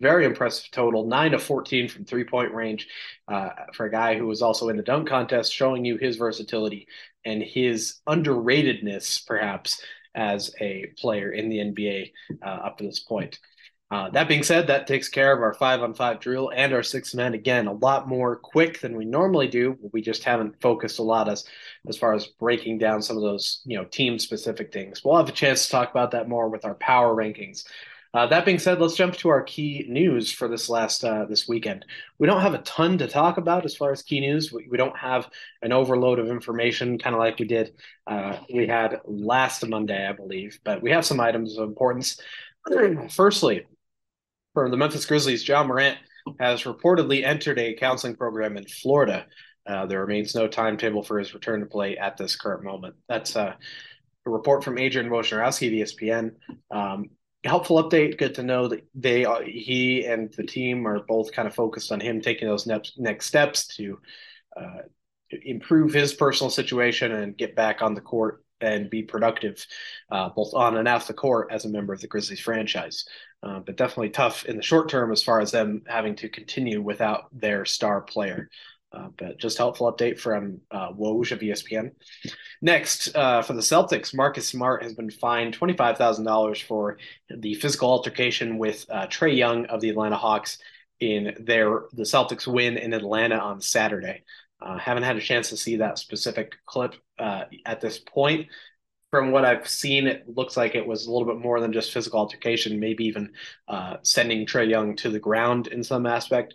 Very 0.00 0.24
impressive 0.24 0.70
total, 0.72 1.06
9 1.06 1.32
to 1.32 1.38
14 1.38 1.88
from 1.88 2.04
three 2.04 2.24
point 2.24 2.52
range 2.52 2.88
uh, 3.28 3.50
for 3.74 3.86
a 3.86 3.90
guy 3.90 4.16
who 4.16 4.26
was 4.26 4.42
also 4.42 4.68
in 4.68 4.76
the 4.76 4.82
dunk 4.82 5.08
contest, 5.08 5.52
showing 5.52 5.84
you 5.84 5.96
his 5.96 6.16
versatility 6.16 6.86
and 7.24 7.42
his 7.42 8.00
underratedness, 8.08 9.24
perhaps, 9.26 9.80
as 10.14 10.52
a 10.60 10.86
player 10.98 11.30
in 11.30 11.48
the 11.48 11.58
NBA 11.58 12.12
uh, 12.44 12.48
up 12.48 12.78
to 12.78 12.84
this 12.84 13.00
point. 13.00 13.38
Uh, 13.90 14.10
that 14.10 14.28
being 14.28 14.42
said, 14.42 14.66
that 14.66 14.86
takes 14.86 15.08
care 15.08 15.32
of 15.34 15.42
our 15.42 15.54
five 15.54 15.82
on 15.82 15.94
five 15.94 16.20
drill 16.20 16.50
and 16.54 16.74
our 16.74 16.82
six 16.82 17.14
men. 17.14 17.32
Again, 17.32 17.66
a 17.66 17.72
lot 17.72 18.06
more 18.06 18.36
quick 18.36 18.80
than 18.80 18.96
we 18.96 19.06
normally 19.06 19.48
do. 19.48 19.78
We 19.92 20.02
just 20.02 20.24
haven't 20.24 20.60
focused 20.60 20.98
a 20.98 21.02
lot 21.02 21.28
as 21.28 21.44
as 21.88 21.96
far 21.96 22.12
as 22.12 22.26
breaking 22.26 22.78
down 22.78 23.00
some 23.00 23.16
of 23.16 23.22
those 23.22 23.62
you 23.64 23.78
know 23.78 23.84
team 23.84 24.18
specific 24.18 24.72
things. 24.72 25.02
We'll 25.02 25.16
have 25.16 25.28
a 25.28 25.32
chance 25.32 25.64
to 25.64 25.70
talk 25.70 25.90
about 25.90 26.10
that 26.10 26.28
more 26.28 26.50
with 26.50 26.66
our 26.66 26.74
power 26.74 27.14
rankings. 27.14 27.64
Uh, 28.14 28.26
that 28.26 28.46
being 28.46 28.58
said, 28.58 28.80
let's 28.80 28.96
jump 28.96 29.14
to 29.14 29.28
our 29.28 29.42
key 29.42 29.84
news 29.88 30.32
for 30.32 30.48
this 30.48 30.68
last 30.68 31.04
uh, 31.04 31.24
this 31.26 31.46
weekend. 31.48 31.84
We 32.18 32.26
don't 32.26 32.40
have 32.40 32.54
a 32.54 32.62
ton 32.62 32.98
to 32.98 33.08
talk 33.08 33.38
about 33.38 33.64
as 33.64 33.76
far 33.76 33.92
as 33.92 34.02
key 34.02 34.20
news. 34.20 34.50
We, 34.52 34.66
we 34.70 34.76
don't 34.76 34.96
have 34.96 35.30
an 35.62 35.72
overload 35.72 36.18
of 36.18 36.28
information, 36.28 36.98
kind 36.98 37.14
of 37.14 37.20
like 37.20 37.38
we 37.38 37.46
did 37.46 37.72
uh, 38.06 38.36
we 38.52 38.66
had 38.66 39.00
last 39.04 39.66
Monday, 39.66 40.06
I 40.06 40.12
believe. 40.12 40.58
But 40.64 40.82
we 40.82 40.90
have 40.90 41.06
some 41.06 41.20
items 41.20 41.56
of 41.56 41.68
importance. 41.68 42.20
Firstly, 43.10 43.66
for 44.58 44.68
the 44.68 44.76
Memphis 44.76 45.06
Grizzlies, 45.06 45.46
Ja 45.46 45.62
Morant 45.62 45.98
has 46.40 46.64
reportedly 46.64 47.24
entered 47.24 47.60
a 47.60 47.74
counseling 47.74 48.16
program 48.16 48.56
in 48.56 48.66
Florida. 48.66 49.24
Uh, 49.64 49.86
there 49.86 50.00
remains 50.00 50.34
no 50.34 50.48
timetable 50.48 51.04
for 51.04 51.20
his 51.20 51.32
return 51.32 51.60
to 51.60 51.66
play 51.66 51.96
at 51.96 52.16
this 52.16 52.34
current 52.34 52.64
moment. 52.64 52.96
That's 53.08 53.36
uh, 53.36 53.54
a 54.26 54.30
report 54.30 54.64
from 54.64 54.76
Adrian 54.76 55.10
Wojnarowski 55.10 55.68
of 55.68 55.88
ESPN. 55.88 56.32
Um, 56.72 57.10
helpful 57.44 57.80
update. 57.80 58.18
Good 58.18 58.34
to 58.34 58.42
know 58.42 58.66
that 58.66 58.84
they, 58.96 59.24
uh, 59.24 59.42
he 59.42 60.04
and 60.04 60.32
the 60.32 60.42
team 60.42 60.88
are 60.88 61.04
both 61.04 61.30
kind 61.30 61.46
of 61.46 61.54
focused 61.54 61.92
on 61.92 62.00
him 62.00 62.20
taking 62.20 62.48
those 62.48 62.66
next 62.66 62.98
next 62.98 63.26
steps 63.26 63.68
to 63.76 64.00
uh, 64.56 64.82
improve 65.30 65.92
his 65.92 66.14
personal 66.14 66.50
situation 66.50 67.12
and 67.12 67.38
get 67.38 67.54
back 67.54 67.80
on 67.80 67.94
the 67.94 68.00
court 68.00 68.42
and 68.60 68.90
be 68.90 69.04
productive, 69.04 69.64
uh, 70.10 70.30
both 70.30 70.52
on 70.52 70.76
and 70.76 70.88
off 70.88 71.06
the 71.06 71.14
court 71.14 71.48
as 71.52 71.64
a 71.64 71.68
member 71.68 71.92
of 71.92 72.00
the 72.00 72.08
Grizzlies 72.08 72.40
franchise. 72.40 73.04
Uh, 73.42 73.60
but 73.60 73.76
definitely 73.76 74.10
tough 74.10 74.44
in 74.46 74.56
the 74.56 74.62
short 74.62 74.88
term 74.88 75.12
as 75.12 75.22
far 75.22 75.40
as 75.40 75.52
them 75.52 75.82
having 75.86 76.16
to 76.16 76.28
continue 76.28 76.82
without 76.82 77.26
their 77.32 77.64
star 77.64 78.00
player. 78.00 78.48
Uh, 78.90 79.08
but 79.18 79.38
just 79.38 79.58
helpful 79.58 79.92
update 79.92 80.18
from 80.18 80.60
uh, 80.70 80.90
Woj 80.92 81.30
of 81.30 81.40
ESPN. 81.40 81.92
Next, 82.62 83.14
uh, 83.14 83.42
for 83.42 83.52
the 83.52 83.60
Celtics, 83.60 84.14
Marcus 84.14 84.48
Smart 84.48 84.82
has 84.82 84.94
been 84.94 85.10
fined 85.10 85.58
$25,000 85.58 86.62
for 86.62 86.96
the 87.28 87.54
physical 87.54 87.90
altercation 87.90 88.56
with 88.56 88.86
uh, 88.88 89.06
Trae 89.06 89.36
Young 89.36 89.66
of 89.66 89.82
the 89.82 89.90
Atlanta 89.90 90.16
Hawks 90.16 90.58
in 91.00 91.36
their 91.38 91.82
the 91.92 92.02
Celtics 92.02 92.46
win 92.46 92.76
in 92.76 92.92
Atlanta 92.92 93.36
on 93.36 93.60
Saturday. 93.60 94.24
Uh, 94.60 94.78
haven't 94.78 95.04
had 95.04 95.16
a 95.16 95.20
chance 95.20 95.50
to 95.50 95.56
see 95.56 95.76
that 95.76 95.98
specific 95.98 96.56
clip 96.66 96.94
uh, 97.18 97.44
at 97.64 97.80
this 97.80 97.98
point. 97.98 98.48
From 99.10 99.30
what 99.30 99.44
I've 99.44 99.66
seen, 99.66 100.06
it 100.06 100.28
looks 100.28 100.56
like 100.56 100.74
it 100.74 100.86
was 100.86 101.06
a 101.06 101.10
little 101.10 101.26
bit 101.26 101.42
more 101.42 101.60
than 101.60 101.72
just 101.72 101.92
physical 101.92 102.20
altercation, 102.20 102.78
maybe 102.78 103.04
even 103.04 103.32
uh, 103.66 103.96
sending 104.02 104.44
Trae 104.44 104.68
Young 104.68 104.96
to 104.96 105.08
the 105.08 105.18
ground 105.18 105.68
in 105.68 105.82
some 105.82 106.04
aspect. 106.04 106.54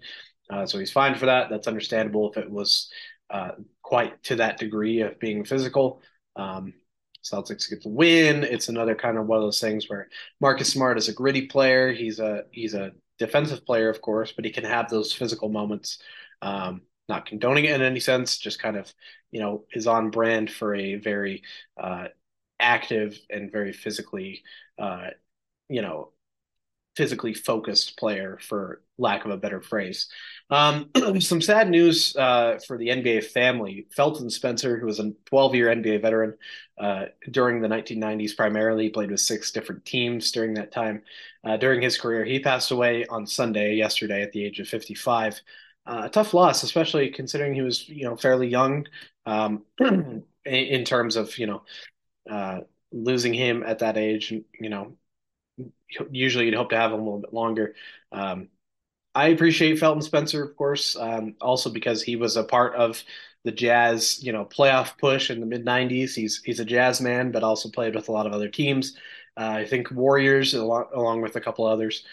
Uh, 0.51 0.65
so 0.65 0.77
he's 0.77 0.91
fine 0.91 1.15
for 1.15 1.25
that. 1.25 1.50
That's 1.50 1.67
understandable 1.67 2.29
if 2.29 2.38
it 2.38 2.50
was 2.50 2.91
uh, 3.31 3.51
quite 3.81 4.22
to 4.25 4.36
that 4.36 4.60
degree 4.60 5.01
of 5.01 5.19
being 5.19 5.45
physical. 5.45 6.01
Um, 6.36 6.74
Celtics 7.24 7.69
get 7.69 7.81
the 7.81 7.89
win. 7.89 8.43
It's 8.43 8.69
another 8.69 8.95
kind 8.95 9.17
of 9.17 9.25
one 9.25 9.38
of 9.38 9.43
those 9.43 9.62
things 9.62 9.89
where 9.89 10.10
Marcus 10.41 10.72
Smart 10.72 10.98
is 10.98 11.07
a 11.07 11.13
gritty 11.13 11.48
player. 11.48 11.91
He's 11.91 12.19
a 12.19 12.43
he's 12.51 12.74
a 12.74 12.91
defensive 13.17 13.65
player, 13.65 13.89
of 13.89 14.01
course, 14.01 14.33
but 14.33 14.45
he 14.45 14.51
can 14.51 14.65
have 14.65 14.89
those 14.89 15.13
physical 15.13 15.50
moments. 15.50 16.00
Um, 16.41 16.81
not 17.10 17.25
condoning 17.25 17.65
it 17.65 17.72
in 17.72 17.81
any 17.81 18.00
sense, 18.00 18.38
just 18.38 18.62
kind 18.62 18.77
of, 18.77 18.93
you 19.31 19.39
know, 19.39 19.65
is 19.74 19.88
on 19.88 20.10
brand 20.10 20.51
for 20.51 20.75
a 20.75 20.95
very 20.95 21.43
uh, 21.81 22.07
active 22.60 23.17
and 23.29 23.51
very 23.51 23.74
physically, 23.74 24.43
uh, 24.79 25.07
you 25.69 25.81
know, 25.81 26.10
physically 26.95 27.33
focused 27.33 27.98
player, 27.98 28.38
for 28.39 28.81
lack 29.00 29.25
of 29.25 29.31
a 29.31 29.38
better 29.38 29.62
phrase. 29.62 30.07
Um, 30.51 30.89
some 31.19 31.41
sad 31.41 31.69
news 31.69 32.15
uh, 32.15 32.60
for 32.67 32.77
the 32.77 32.89
NBA 32.89 33.25
family. 33.25 33.88
Felton 33.95 34.29
Spencer, 34.29 34.77
who 34.77 34.86
was 34.86 35.00
a 35.00 35.12
12 35.25 35.55
year 35.55 35.75
NBA 35.75 36.01
veteran 36.01 36.36
uh, 36.77 37.05
during 37.31 37.62
the 37.62 37.67
1990s, 37.67 38.36
primarily 38.36 38.89
played 38.89 39.10
with 39.10 39.19
six 39.19 39.51
different 39.51 39.86
teams 39.86 40.31
during 40.31 40.53
that 40.53 40.72
time. 40.72 41.01
Uh, 41.43 41.57
during 41.57 41.81
his 41.81 41.98
career, 41.98 42.24
he 42.24 42.39
passed 42.39 42.72
away 42.72 43.05
on 43.07 43.25
Sunday, 43.25 43.74
yesterday, 43.74 44.22
at 44.22 44.31
the 44.31 44.45
age 44.45 44.60
of 44.60 44.67
55 44.67 45.41
uh, 45.86 46.03
a 46.05 46.10
tough 46.10 46.33
loss, 46.33 46.63
especially 46.63 47.10
considering 47.10 47.53
he 47.53 47.62
was, 47.62 47.88
you 47.89 48.05
know, 48.05 48.15
fairly 48.15 48.48
young 48.48 48.88
um, 49.25 49.63
in, 49.79 50.24
in, 50.45 50.86
terms 50.86 51.15
of, 51.15 51.38
you 51.38 51.45
know, 51.45 51.63
uh, 52.29 52.61
losing 52.91 53.33
him 53.33 53.63
at 53.63 53.79
that 53.79 53.97
age. 53.97 54.31
You 54.31 54.69
know, 54.69 54.97
usually 56.11 56.45
you'd 56.45 56.53
hope 56.55 56.69
to 56.69 56.77
have 56.77 56.91
him 56.91 56.99
a 57.01 57.03
little 57.03 57.19
bit 57.19 57.33
longer. 57.33 57.75
Um, 58.11 58.49
I 59.15 59.29
appreciate 59.29 59.79
Felton 59.79 60.01
Spencer, 60.01 60.43
of 60.43 60.55
course, 60.57 60.95
um, 60.97 61.35
also 61.41 61.69
because 61.69 62.03
he 62.03 62.15
was 62.15 62.37
a 62.37 62.43
part 62.43 62.75
of 62.75 63.03
the 63.45 63.51
Jazz, 63.51 64.23
you 64.23 64.33
know, 64.33 64.45
playoff 64.45 64.97
push 64.97 65.31
in 65.31 65.39
the 65.39 65.45
mid 65.45 65.65
'90s. 65.65 66.15
He's 66.15 66.41
he's 66.43 66.59
a 66.59 66.65
Jazz 66.65 67.01
man, 67.01 67.31
but 67.31 67.43
also 67.43 67.69
played 67.69 67.95
with 67.95 68.09
a 68.09 68.11
lot 68.11 68.27
of 68.27 68.33
other 68.33 68.49
teams. 68.49 68.97
Uh, 69.37 69.49
I 69.59 69.65
think 69.65 69.91
Warriors, 69.91 70.53
along, 70.53 70.87
along 70.93 71.21
with 71.21 71.35
a 71.35 71.41
couple 71.41 71.65
others. 71.65 72.05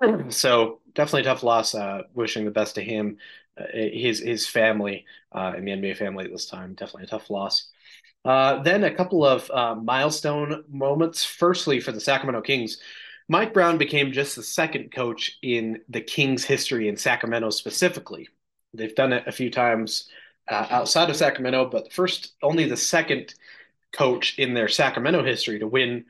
So 0.30 0.80
definitely 0.94 1.24
tough 1.24 1.42
loss. 1.42 1.74
Uh, 1.74 2.02
wishing 2.14 2.44
the 2.44 2.50
best 2.50 2.76
to 2.76 2.82
him, 2.82 3.18
uh, 3.58 3.64
his 3.72 4.20
his 4.20 4.46
family, 4.46 5.06
uh, 5.32 5.52
and 5.56 5.66
the 5.66 5.72
NBA 5.72 5.94
family 5.94 6.24
at 6.26 6.30
this 6.32 6.46
time. 6.46 6.74
Definitely 6.74 7.04
a 7.04 7.08
tough 7.08 7.30
loss. 7.30 7.70
Uh, 8.26 8.60
then 8.62 8.84
a 8.84 8.94
couple 8.94 9.24
of 9.24 9.48
uh, 9.52 9.76
milestone 9.76 10.64
moments. 10.68 11.24
Firstly, 11.24 11.78
for 11.80 11.92
the 11.92 12.00
Sacramento 12.00 12.40
Kings, 12.42 12.78
Mike 13.28 13.54
Brown 13.54 13.78
became 13.78 14.12
just 14.12 14.34
the 14.34 14.42
second 14.42 14.92
coach 14.92 15.38
in 15.42 15.80
the 15.88 16.00
Kings' 16.00 16.44
history 16.44 16.88
in 16.88 16.96
Sacramento 16.96 17.50
specifically. 17.50 18.28
They've 18.74 18.94
done 18.94 19.12
it 19.12 19.24
a 19.26 19.32
few 19.32 19.50
times 19.50 20.08
uh, 20.48 20.66
outside 20.70 21.08
of 21.08 21.16
Sacramento, 21.16 21.70
but 21.70 21.92
first, 21.92 22.34
only 22.42 22.68
the 22.68 22.76
second 22.76 23.34
coach 23.92 24.38
in 24.38 24.54
their 24.54 24.68
Sacramento 24.68 25.24
history 25.24 25.60
to 25.60 25.66
win 25.66 26.04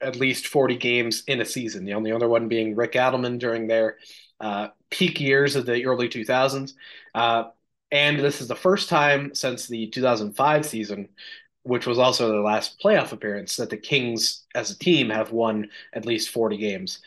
at 0.00 0.16
least 0.16 0.48
40 0.48 0.76
games 0.76 1.22
in 1.28 1.40
a 1.40 1.44
season. 1.44 1.84
The 1.84 1.94
only 1.94 2.10
other 2.10 2.28
one 2.28 2.48
being 2.48 2.74
Rick 2.74 2.92
Adelman 2.92 3.38
during 3.38 3.68
their 3.68 3.98
uh, 4.40 4.68
peak 4.90 5.20
years 5.20 5.54
of 5.54 5.64
the 5.64 5.86
early 5.86 6.08
2000s. 6.08 6.74
Uh, 7.14 7.44
and 7.92 8.18
this 8.18 8.40
is 8.40 8.48
the 8.48 8.56
first 8.56 8.88
time 8.88 9.34
since 9.34 9.68
the 9.68 9.86
2005 9.88 10.66
season, 10.66 11.08
which 11.64 11.86
was 11.86 11.98
also 11.98 12.30
their 12.30 12.40
last 12.40 12.80
playoff 12.80 13.12
appearance, 13.12 13.56
that 13.56 13.70
the 13.70 13.76
Kings 13.76 14.44
as 14.54 14.70
a 14.70 14.78
team 14.78 15.10
have 15.10 15.32
won 15.32 15.70
at 15.92 16.06
least 16.06 16.30
40 16.30 16.56
games. 16.56 17.00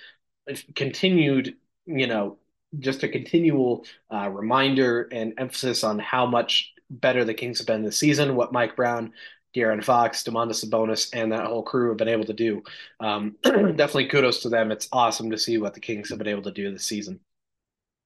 continued, 0.76 1.56
you 1.86 2.08
know, 2.08 2.38
just 2.80 3.04
a 3.04 3.10
continual 3.10 3.86
uh, 4.14 4.30
reminder 4.30 5.08
and 5.12 5.34
emphasis 5.38 5.84
on 5.84 6.00
how 6.00 6.26
much 6.26 6.74
better 6.90 7.24
the 7.24 7.34
Kings 7.34 7.60
have 7.60 7.68
been 7.68 7.84
this 7.84 7.98
season, 7.98 8.36
what 8.36 8.54
Mike 8.54 8.76
Brown 8.76 9.14
De'Aaron 9.56 9.84
Fox, 9.84 10.24
Domantas 10.24 10.66
Sabonis, 10.66 11.10
and 11.14 11.32
that 11.32 11.46
whole 11.46 11.64
crew 11.64 11.90
have 11.90 11.98
been 11.98 12.10
able 12.10 12.26
to 12.26 12.34
do. 12.34 12.62
Um, 13.00 13.38
definitely 13.44 14.08
kudos 14.08 14.42
to 14.42 14.50
them. 14.50 14.72
It's 14.72 14.90
awesome 14.92 15.32
to 15.32 15.38
see 15.38 15.58
what 15.58 15.74
the 15.74 15.80
Kings 15.80 16.10
have 16.10 16.18
been 16.18 16.28
able 16.28 16.44
to 16.44 16.52
do 16.52 16.72
this 16.72 16.86
season. 16.86 17.22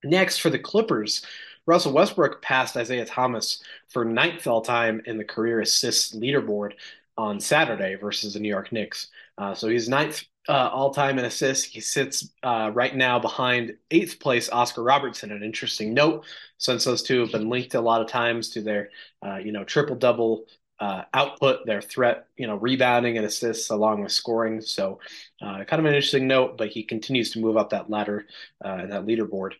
Next, 0.03 0.37
for 0.37 0.49
the 0.49 0.59
Clippers, 0.59 1.25
Russell 1.65 1.93
Westbrook 1.93 2.41
passed 2.41 2.75
Isiah 2.75 3.05
Thomas 3.05 3.63
for 3.87 4.05
ninth 4.05 4.47
all 4.47 4.61
time 4.61 5.01
in 5.05 5.17
the 5.17 5.23
career 5.23 5.61
assists 5.61 6.15
leaderboard 6.15 6.73
on 7.17 7.39
Saturday 7.39 7.95
versus 7.95 8.33
the 8.33 8.39
New 8.39 8.49
York 8.49 8.71
Knicks. 8.71 9.07
Uh, 9.37 9.53
so 9.53 9.67
he's 9.67 9.89
ninth 9.89 10.23
uh, 10.47 10.69
all 10.73 10.93
time 10.93 11.19
in 11.19 11.25
assists. 11.25 11.65
He 11.65 11.79
sits 11.79 12.29
uh, 12.43 12.71
right 12.73 12.95
now 12.95 13.19
behind 13.19 13.75
eighth 13.91 14.19
place 14.19 14.49
Oscar 14.49 14.83
Robertson. 14.83 15.31
An 15.31 15.43
interesting 15.43 15.93
note, 15.93 16.25
since 16.57 16.83
those 16.83 17.03
two 17.03 17.19
have 17.19 17.31
been 17.31 17.49
linked 17.49 17.75
a 17.75 17.81
lot 17.81 18.01
of 18.01 18.07
times 18.07 18.49
to 18.51 18.61
their, 18.61 18.89
uh, 19.25 19.37
you 19.37 19.51
know, 19.51 19.63
triple 19.63 19.95
double 19.95 20.45
uh, 20.79 21.03
output, 21.13 21.65
their 21.65 21.81
threat, 21.81 22.27
you 22.37 22.47
know, 22.47 22.55
rebounding 22.55 23.17
and 23.17 23.25
assists 23.25 23.69
along 23.69 24.01
with 24.01 24.11
scoring. 24.11 24.61
So, 24.61 24.99
uh, 25.41 25.63
kind 25.65 25.79
of 25.79 25.85
an 25.85 25.93
interesting 25.93 26.27
note, 26.27 26.57
but 26.57 26.69
he 26.69 26.83
continues 26.83 27.31
to 27.31 27.39
move 27.39 27.57
up 27.57 27.69
that 27.71 27.89
ladder 27.89 28.25
uh, 28.63 28.85
that 28.87 29.05
leaderboard. 29.05 29.53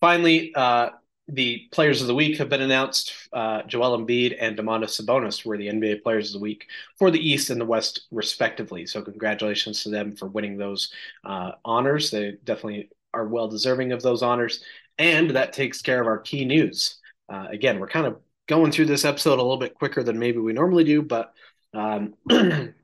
Finally, 0.00 0.54
uh, 0.54 0.90
the 1.28 1.66
players 1.72 2.00
of 2.00 2.06
the 2.06 2.14
week 2.14 2.38
have 2.38 2.48
been 2.48 2.62
announced. 2.62 3.12
Uh, 3.32 3.62
Joel 3.62 3.98
Embiid 3.98 4.36
and 4.38 4.56
Domantas 4.56 5.00
Sabonis 5.00 5.44
were 5.44 5.58
the 5.58 5.68
NBA 5.68 6.02
players 6.02 6.28
of 6.28 6.34
the 6.34 6.42
week 6.42 6.68
for 6.96 7.10
the 7.10 7.18
East 7.18 7.50
and 7.50 7.60
the 7.60 7.64
West, 7.64 8.06
respectively. 8.10 8.86
So, 8.86 9.02
congratulations 9.02 9.82
to 9.82 9.90
them 9.90 10.14
for 10.14 10.26
winning 10.26 10.56
those 10.56 10.92
uh, 11.24 11.52
honors. 11.64 12.10
They 12.10 12.36
definitely 12.44 12.90
are 13.12 13.26
well 13.26 13.48
deserving 13.48 13.92
of 13.92 14.02
those 14.02 14.22
honors. 14.22 14.62
And 14.98 15.30
that 15.30 15.52
takes 15.52 15.82
care 15.82 16.00
of 16.00 16.06
our 16.06 16.18
key 16.18 16.44
news. 16.44 16.98
Uh, 17.28 17.46
again, 17.50 17.80
we're 17.80 17.88
kind 17.88 18.06
of 18.06 18.18
going 18.46 18.70
through 18.70 18.86
this 18.86 19.04
episode 19.04 19.38
a 19.38 19.42
little 19.42 19.56
bit 19.56 19.74
quicker 19.74 20.02
than 20.02 20.18
maybe 20.18 20.38
we 20.38 20.52
normally 20.52 20.84
do, 20.84 21.02
but 21.02 21.34
um, 21.74 22.14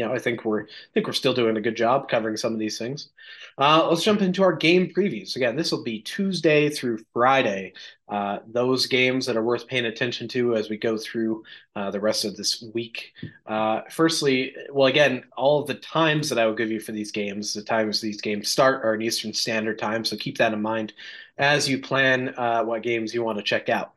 you 0.00 0.06
know, 0.06 0.14
I 0.14 0.18
think 0.18 0.46
we're 0.46 0.62
I 0.62 0.66
think 0.94 1.06
we're 1.06 1.12
still 1.12 1.34
doing 1.34 1.58
a 1.58 1.60
good 1.60 1.76
job 1.76 2.08
covering 2.08 2.38
some 2.38 2.54
of 2.54 2.58
these 2.58 2.78
things. 2.78 3.10
Uh, 3.58 3.86
let's 3.86 4.02
jump 4.02 4.22
into 4.22 4.42
our 4.42 4.54
game 4.54 4.90
previews. 4.96 5.36
Again, 5.36 5.56
this 5.56 5.70
will 5.70 5.82
be 5.82 6.00
Tuesday 6.00 6.70
through 6.70 7.04
Friday. 7.12 7.74
Uh, 8.08 8.38
those 8.46 8.86
games 8.86 9.26
that 9.26 9.36
are 9.36 9.44
worth 9.44 9.68
paying 9.68 9.84
attention 9.84 10.26
to 10.28 10.56
as 10.56 10.70
we 10.70 10.78
go 10.78 10.96
through 10.96 11.44
uh, 11.76 11.90
the 11.90 12.00
rest 12.00 12.24
of 12.24 12.34
this 12.34 12.64
week. 12.72 13.12
Uh, 13.46 13.82
firstly, 13.90 14.56
well, 14.72 14.86
again, 14.86 15.22
all 15.36 15.64
the 15.64 15.74
times 15.74 16.30
that 16.30 16.38
I 16.38 16.46
will 16.46 16.54
give 16.54 16.70
you 16.70 16.80
for 16.80 16.92
these 16.92 17.12
games, 17.12 17.52
the 17.52 17.62
times 17.62 18.00
these 18.00 18.22
games 18.22 18.48
start 18.48 18.82
are 18.84 18.94
in 18.94 19.02
Eastern 19.02 19.34
Standard 19.34 19.78
Time, 19.78 20.06
so 20.06 20.16
keep 20.16 20.38
that 20.38 20.54
in 20.54 20.62
mind 20.62 20.94
as 21.36 21.68
you 21.68 21.78
plan 21.78 22.34
uh, 22.38 22.62
what 22.64 22.82
games 22.82 23.12
you 23.14 23.22
want 23.22 23.38
to 23.38 23.44
check 23.44 23.68
out 23.68 23.92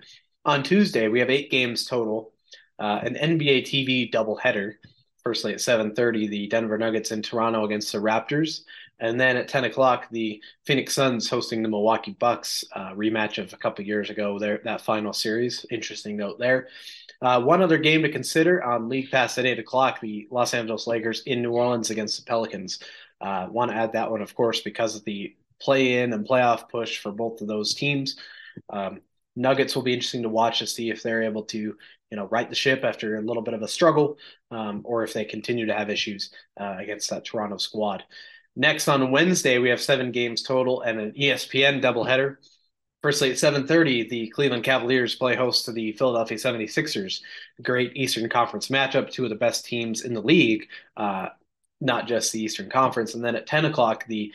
on 0.46 0.64
Tuesday, 0.64 1.08
we 1.08 1.20
have 1.20 1.30
eight 1.30 1.50
games 1.50 1.86
total. 1.86 2.34
Uh, 2.80 3.00
an 3.04 3.16
NBA 3.16 3.64
TV 3.64 4.12
doubleheader. 4.12 4.76
Firstly, 5.24 5.54
at 5.54 5.62
7:30, 5.62 6.28
the 6.28 6.48
Denver 6.48 6.78
Nuggets 6.78 7.12
in 7.12 7.22
Toronto 7.22 7.64
against 7.64 7.92
the 7.94 7.98
Raptors, 8.00 8.64
and 9.00 9.20
then 9.20 9.38
at 9.38 9.48
10 9.48 9.64
o'clock, 9.64 10.08
the 10.12 10.42
Phoenix 10.66 10.94
Suns 10.94 11.30
hosting 11.30 11.64
the 11.64 11.70
Milwaukee 11.70 12.16
Bucks. 12.20 12.66
Uh, 12.74 12.92
rematch 12.92 13.38
of 13.38 13.54
a 13.54 13.58
couple 13.58 13.86
years 13.86 14.10
ago. 14.10 14.38
There, 14.38 14.60
that 14.66 14.82
final 14.82 15.14
series. 15.14 15.66
Interesting 15.72 16.18
note 16.18 16.40
there. 16.40 16.68
Uh, 17.22 17.42
one 17.42 17.62
other 17.62 17.78
game 17.78 18.02
to 18.02 18.12
consider 18.12 18.62
on 18.64 18.90
League 18.90 19.12
Pass 19.12 19.38
at 19.38 19.46
8 19.46 19.60
o'clock: 19.60 20.02
the 20.02 20.28
Los 20.30 20.54
Angeles 20.54 20.88
Lakers 20.88 21.22
in 21.26 21.42
New 21.42 21.52
Orleans 21.52 21.90
against 21.90 22.20
the 22.20 22.26
Pelicans. 22.26 22.80
Uh, 23.22 23.48
want 23.50 23.72
to 23.72 23.78
add 23.78 23.94
that 23.94 24.12
one, 24.12 24.22
of 24.22 24.36
course, 24.36 24.60
because 24.60 24.98
of 24.98 25.06
the 25.06 25.34
play-in 25.62 26.12
and 26.12 26.28
playoff 26.28 26.68
push 26.68 27.00
for 27.00 27.14
both 27.14 27.40
of 27.40 27.48
those 27.48 27.74
teams. 27.74 28.18
Um, 28.70 29.00
Nuggets 29.36 29.76
will 29.76 29.84
be 29.84 29.94
interesting 29.94 30.24
to 30.24 30.30
watch 30.30 30.60
to 30.60 30.68
see 30.68 30.90
if 30.90 31.02
they're 31.02 31.24
able 31.24 31.44
to, 31.44 31.58
you 31.58 31.78
know, 32.12 32.28
right 32.28 32.50
the 32.50 32.56
ship 32.56 32.84
after 32.84 33.18
a 33.18 33.22
little 33.22 33.44
bit 33.44 33.54
of 33.54 33.62
a 33.62 33.68
struggle, 33.68 34.18
um, 34.52 34.82
or 34.86 35.04
if 35.04 35.14
they 35.14 35.26
continue 35.26 35.66
to 35.66 35.74
have 35.74 35.90
issues 35.90 36.32
uh, 36.60 36.76
against 36.80 37.10
that 37.10 37.26
Toronto 37.26 37.58
squad. 37.58 38.04
Next 38.56 38.88
on 38.88 39.12
Wednesday, 39.12 39.58
we 39.58 39.70
have 39.70 39.82
seven 39.82 40.12
games 40.12 40.44
total 40.44 40.82
and 40.82 41.00
an 41.00 41.12
ESPN 41.14 41.82
doubleheader. 41.82 42.38
Firstly, 43.02 43.32
at 43.32 43.38
7:30, 43.38 44.10
the 44.10 44.30
Cleveland 44.30 44.64
Cavaliers 44.64 45.16
play 45.16 45.36
host 45.36 45.66
to 45.66 45.72
the 45.72 45.92
Philadelphia 45.94 46.38
76ers. 46.38 47.22
Great 47.62 47.98
Eastern 47.98 48.30
Conference 48.30 48.70
matchup, 48.70 49.12
two 49.12 49.24
of 49.24 49.30
the 49.30 49.36
best 49.36 49.66
teams 49.66 50.04
in 50.04 50.14
the 50.14 50.22
league, 50.22 50.70
uh, 50.96 51.30
not 51.82 52.08
just 52.08 52.32
the 52.32 52.42
Eastern 52.42 52.70
Conference. 52.70 53.14
And 53.14 53.24
then 53.24 53.36
at 53.36 53.48
10 53.48 53.66
o'clock, 53.66 54.06
the 54.08 54.32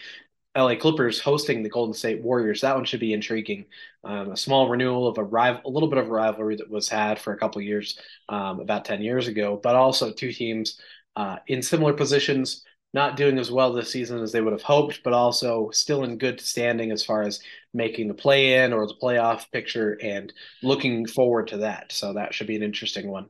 LA 0.59 0.75
Clippers 0.75 1.21
hosting 1.21 1.63
the 1.63 1.69
Golden 1.69 1.95
State 1.95 2.21
Warriors. 2.21 2.63
That 2.63 2.75
one 2.75 2.85
should 2.85 2.99
be 2.99 3.13
intriguing. 3.13 3.67
Um, 4.03 4.33
a 4.33 4.37
small 4.37 4.69
renewal 4.69 5.07
of 5.07 5.17
a 5.17 5.23
rival, 5.23 5.61
a 5.65 5.71
little 5.71 5.89
bit 5.89 5.99
of 5.99 6.09
rivalry 6.09 6.57
that 6.57 6.69
was 6.69 6.89
had 6.89 7.21
for 7.21 7.33
a 7.33 7.39
couple 7.39 7.63
years, 7.63 7.99
um, 8.29 8.59
about 8.59 8.85
10 8.85 9.01
years 9.01 9.29
ago, 9.29 9.61
but 9.63 9.77
also 9.77 10.11
two 10.13 10.33
teams 10.33 10.81
uh, 11.15 11.37
in 11.47 11.63
similar 11.63 11.93
positions, 11.93 12.65
not 12.93 13.17
doing 13.17 13.39
as 13.39 13.53
well 13.53 13.73
this 13.73 13.93
season 13.93 14.21
as 14.21 14.33
they 14.33 14.41
would 14.41 14.53
have 14.53 14.63
hoped, 14.63 15.05
but 15.05 15.13
also 15.13 15.71
still 15.71 16.03
in 16.03 16.19
good 16.19 16.41
standing 16.41 16.91
as 16.91 17.05
far 17.05 17.23
as 17.23 17.41
making 17.73 18.09
the 18.09 18.15
play 18.15 18.65
in 18.65 18.73
or 18.73 18.85
the 18.89 18.97
playoff 19.01 19.49
picture 19.53 19.97
and 20.03 20.33
looking 20.65 21.07
forward 21.07 21.47
to 21.47 21.59
that. 21.59 21.93
So 21.93 22.15
that 22.15 22.35
should 22.35 22.49
be 22.49 22.57
an 22.57 22.65
interesting 22.65 23.09
one. 23.09 23.27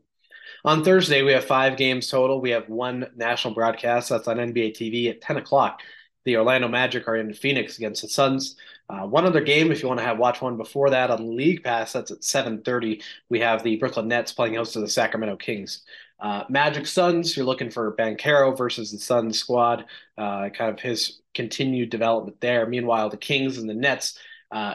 On 0.64 0.82
Thursday, 0.82 1.22
we 1.22 1.32
have 1.32 1.44
five 1.44 1.76
games 1.76 2.08
total. 2.08 2.40
We 2.40 2.50
have 2.50 2.68
one 2.68 3.10
national 3.14 3.52
broadcast 3.54 4.08
that's 4.08 4.28
on 4.28 4.38
NBA 4.38 4.72
TV 4.72 5.10
at 5.10 5.20
10 5.20 5.36
o'clock 5.36 5.82
the 6.28 6.36
Orlando 6.36 6.68
Magic 6.68 7.08
are 7.08 7.16
in 7.16 7.32
Phoenix 7.32 7.78
against 7.78 8.02
the 8.02 8.08
Suns. 8.08 8.56
Uh, 8.90 9.06
one 9.06 9.24
other 9.24 9.40
game, 9.40 9.72
if 9.72 9.82
you 9.82 9.88
want 9.88 9.98
to 9.98 10.04
have 10.04 10.18
watch 10.18 10.42
one 10.42 10.58
before 10.58 10.90
that 10.90 11.10
on 11.10 11.34
League 11.36 11.64
Pass, 11.64 11.94
that's 11.94 12.10
at 12.10 12.22
7:30. 12.22 13.02
We 13.30 13.40
have 13.40 13.62
the 13.62 13.76
Brooklyn 13.76 14.08
Nets 14.08 14.32
playing 14.32 14.54
host 14.54 14.74
to 14.74 14.80
the 14.80 14.88
Sacramento 14.88 15.36
Kings. 15.36 15.84
Uh, 16.20 16.44
Magic 16.50 16.86
Suns, 16.86 17.34
you're 17.34 17.46
looking 17.46 17.70
for 17.70 17.96
Banchero 17.96 18.56
versus 18.56 18.92
the 18.92 18.98
Suns 18.98 19.38
squad, 19.38 19.86
uh, 20.18 20.50
kind 20.50 20.70
of 20.74 20.80
his 20.80 21.20
continued 21.32 21.88
development 21.88 22.40
there. 22.40 22.66
Meanwhile, 22.66 23.08
the 23.08 23.16
Kings 23.16 23.56
and 23.56 23.70
the 23.70 23.74
Nets, 23.74 24.18
uh, 24.50 24.74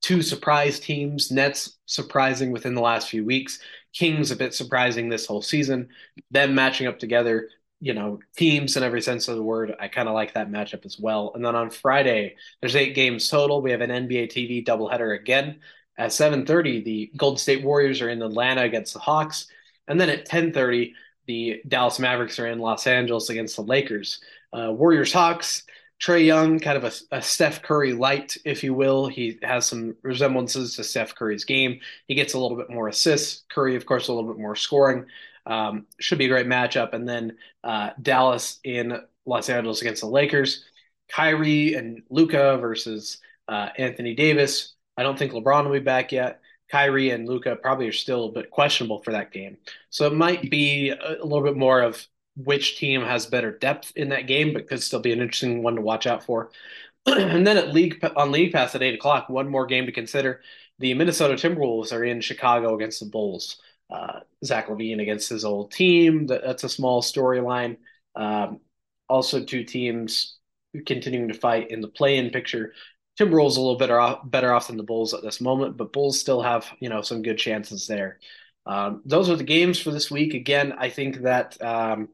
two 0.00 0.22
surprise 0.22 0.78
teams. 0.78 1.32
Nets 1.32 1.76
surprising 1.86 2.52
within 2.52 2.74
the 2.74 2.80
last 2.82 3.08
few 3.08 3.24
weeks. 3.24 3.58
Kings 3.92 4.30
a 4.30 4.36
bit 4.36 4.54
surprising 4.54 5.08
this 5.08 5.26
whole 5.26 5.42
season. 5.42 5.88
Them 6.30 6.54
matching 6.54 6.86
up 6.86 7.00
together 7.00 7.48
you 7.80 7.94
know, 7.94 8.18
teams 8.36 8.76
in 8.76 8.82
every 8.82 9.00
sense 9.00 9.28
of 9.28 9.36
the 9.36 9.42
word. 9.42 9.74
I 9.78 9.88
kind 9.88 10.08
of 10.08 10.14
like 10.14 10.34
that 10.34 10.50
matchup 10.50 10.84
as 10.84 10.98
well. 10.98 11.32
And 11.34 11.44
then 11.44 11.54
on 11.54 11.70
Friday, 11.70 12.36
there's 12.60 12.76
eight 12.76 12.94
games 12.94 13.28
total. 13.28 13.62
We 13.62 13.70
have 13.70 13.80
an 13.80 13.90
NBA 13.90 14.32
TV 14.32 14.66
doubleheader 14.66 15.18
again 15.18 15.60
at 15.96 16.10
7:30. 16.10 16.84
The 16.84 17.12
Golden 17.16 17.38
State 17.38 17.64
Warriors 17.64 18.00
are 18.00 18.08
in 18.10 18.22
Atlanta 18.22 18.62
against 18.62 18.94
the 18.94 19.00
Hawks, 19.00 19.46
and 19.86 20.00
then 20.00 20.10
at 20.10 20.26
10:30, 20.26 20.94
the 21.26 21.62
Dallas 21.68 21.98
Mavericks 21.98 22.38
are 22.38 22.46
in 22.46 22.58
Los 22.58 22.86
Angeles 22.86 23.30
against 23.30 23.56
the 23.56 23.62
Lakers. 23.62 24.20
Uh, 24.52 24.72
Warriors 24.72 25.12
Hawks. 25.12 25.64
Trae 26.00 26.24
Young, 26.24 26.60
kind 26.60 26.76
of 26.76 26.84
a, 26.84 27.16
a, 27.16 27.20
Steph 27.20 27.60
Curry 27.60 27.92
light, 27.92 28.36
if 28.44 28.62
you 28.62 28.72
will. 28.72 29.08
He 29.08 29.36
has 29.42 29.66
some 29.66 29.96
resemblances 30.02 30.76
to 30.76 30.84
Steph 30.84 31.16
Curry's 31.16 31.44
game. 31.44 31.80
He 32.06 32.14
gets 32.14 32.34
a 32.34 32.38
little 32.38 32.56
bit 32.56 32.70
more 32.70 32.86
assists. 32.86 33.42
Curry, 33.48 33.74
of 33.74 33.84
course, 33.84 34.06
a 34.06 34.12
little 34.12 34.32
bit 34.32 34.40
more 34.40 34.54
scoring. 34.54 35.06
Um, 35.46 35.86
should 35.98 36.18
be 36.18 36.26
a 36.26 36.28
great 36.28 36.46
matchup. 36.46 36.92
And 36.92 37.08
then 37.08 37.36
uh, 37.64 37.90
Dallas 38.00 38.60
in 38.64 39.00
Los 39.26 39.48
Angeles 39.48 39.80
against 39.80 40.02
the 40.02 40.08
Lakers. 40.08 40.64
Kyrie 41.10 41.74
and 41.74 42.02
Luka 42.10 42.58
versus 42.58 43.18
uh, 43.48 43.68
Anthony 43.78 44.14
Davis. 44.14 44.74
I 44.96 45.02
don't 45.02 45.18
think 45.18 45.32
LeBron 45.32 45.64
will 45.64 45.72
be 45.72 45.78
back 45.78 46.12
yet. 46.12 46.40
Kyrie 46.70 47.10
and 47.10 47.26
Luka 47.26 47.56
probably 47.56 47.88
are 47.88 47.92
still 47.92 48.26
a 48.26 48.32
bit 48.32 48.50
questionable 48.50 49.02
for 49.02 49.12
that 49.12 49.32
game. 49.32 49.56
So 49.90 50.06
it 50.06 50.12
might 50.12 50.50
be 50.50 50.90
a, 50.90 51.24
little 51.24 51.42
bit 51.42 51.56
more 51.56 51.80
of 51.80 52.06
which 52.36 52.78
team 52.78 53.02
has 53.02 53.26
better 53.26 53.50
depth 53.50 53.92
in 53.96 54.10
that 54.10 54.26
game, 54.26 54.52
but 54.52 54.68
could 54.68 54.82
still 54.82 55.00
be 55.00 55.12
an 55.12 55.20
interesting 55.20 55.62
one 55.62 55.76
to 55.76 55.82
watch 55.82 56.06
out 56.06 56.24
for. 56.24 56.50
and 57.06 57.46
then 57.46 57.56
at 57.56 57.72
league 57.72 58.04
on 58.16 58.32
League 58.32 58.52
Pass 58.52 58.74
at 58.74 58.82
eight 58.82 58.94
o'clock, 58.94 59.28
one 59.28 59.48
more 59.48 59.66
game 59.66 59.86
to 59.86 59.92
consider. 59.92 60.42
The 60.78 60.94
Minnesota 60.94 61.34
Timberwolves 61.34 61.92
are 61.92 62.04
in 62.04 62.20
Chicago 62.20 62.74
against 62.74 63.00
the 63.00 63.06
Bulls 63.06 63.60
uh, 63.90 64.20
Zach 64.44 64.68
LaVine 64.68 65.00
against 65.00 65.28
his 65.28 65.44
old 65.44 65.72
team. 65.72 66.26
That, 66.26 66.42
that's 66.44 66.64
a 66.64 66.68
small 66.68 67.02
storyline. 67.02 67.78
Um, 68.14 68.60
also, 69.08 69.44
two 69.44 69.64
teams 69.64 70.36
continuing 70.86 71.28
to 71.28 71.34
fight 71.34 71.70
in 71.70 71.80
the 71.80 71.88
play-in 71.88 72.30
picture. 72.30 72.72
Timberwolves 73.18 73.56
a 73.56 73.60
little 73.60 73.76
bit 73.76 73.90
off, 73.90 74.20
better 74.24 74.52
off 74.52 74.68
than 74.68 74.76
the 74.76 74.82
Bulls 74.82 75.14
at 75.14 75.22
this 75.22 75.40
moment, 75.40 75.76
but 75.76 75.92
Bulls 75.92 76.20
still 76.20 76.42
have 76.42 76.66
you 76.80 76.88
know 76.88 77.02
some 77.02 77.22
good 77.22 77.38
chances 77.38 77.86
there. 77.86 78.18
Um, 78.66 79.02
those 79.06 79.30
are 79.30 79.36
the 79.36 79.44
games 79.44 79.80
for 79.80 79.90
this 79.90 80.10
week. 80.10 80.34
Again, 80.34 80.74
I 80.78 80.90
think 80.90 81.22
that 81.22 81.60
um, 81.62 82.10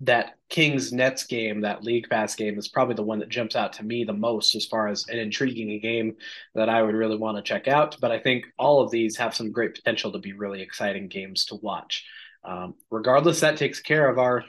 that 0.00 0.34
Kings 0.48 0.92
Nets 0.92 1.24
game, 1.24 1.62
that 1.62 1.82
League 1.82 2.08
Pass 2.08 2.36
game, 2.36 2.58
is 2.58 2.68
probably 2.68 2.94
the 2.94 3.02
one 3.02 3.18
that 3.18 3.28
jumps 3.28 3.56
out 3.56 3.72
to 3.74 3.84
me 3.84 4.04
the 4.04 4.12
most 4.12 4.54
as 4.54 4.64
far 4.64 4.88
as 4.88 5.06
an 5.08 5.18
intriguing 5.18 5.80
game 5.80 6.14
that 6.54 6.68
I 6.68 6.82
would 6.82 6.94
really 6.94 7.16
want 7.16 7.36
to 7.36 7.42
check 7.42 7.66
out. 7.66 7.96
But 8.00 8.12
I 8.12 8.18
think 8.18 8.44
all 8.58 8.80
of 8.80 8.90
these 8.90 9.16
have 9.16 9.34
some 9.34 9.50
great 9.50 9.74
potential 9.74 10.12
to 10.12 10.18
be 10.18 10.32
really 10.32 10.62
exciting 10.62 11.08
games 11.08 11.46
to 11.46 11.56
watch. 11.56 12.04
Um, 12.44 12.74
regardless, 12.90 13.40
that 13.40 13.56
takes 13.56 13.80
care 13.80 14.08
of 14.08 14.18
our 14.18 14.44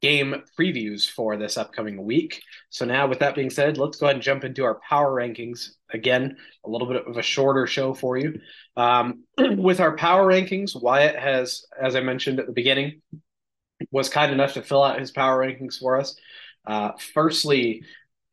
game 0.00 0.42
previews 0.58 1.08
for 1.08 1.36
this 1.36 1.56
upcoming 1.56 2.04
week. 2.04 2.42
So 2.70 2.84
now, 2.84 3.06
with 3.06 3.20
that 3.20 3.34
being 3.34 3.50
said, 3.50 3.78
let's 3.78 3.98
go 3.98 4.06
ahead 4.06 4.16
and 4.16 4.22
jump 4.22 4.44
into 4.44 4.64
our 4.64 4.80
power 4.88 5.12
rankings. 5.12 5.70
Again, 5.92 6.36
a 6.64 6.70
little 6.70 6.86
bit 6.86 7.06
of 7.06 7.16
a 7.16 7.22
shorter 7.22 7.66
show 7.66 7.94
for 7.94 8.16
you. 8.16 8.40
Um, 8.76 9.24
with 9.38 9.80
our 9.80 9.96
power 9.96 10.26
rankings, 10.26 10.80
Wyatt 10.80 11.16
has, 11.16 11.64
as 11.80 11.96
I 11.96 12.00
mentioned 12.00 12.40
at 12.40 12.46
the 12.46 12.52
beginning, 12.52 13.00
was 13.90 14.08
kind 14.08 14.32
enough 14.32 14.54
to 14.54 14.62
fill 14.62 14.82
out 14.82 15.00
his 15.00 15.10
power 15.10 15.38
rankings 15.38 15.78
for 15.78 15.98
us. 15.98 16.16
Uh, 16.66 16.92
firstly, 17.14 17.82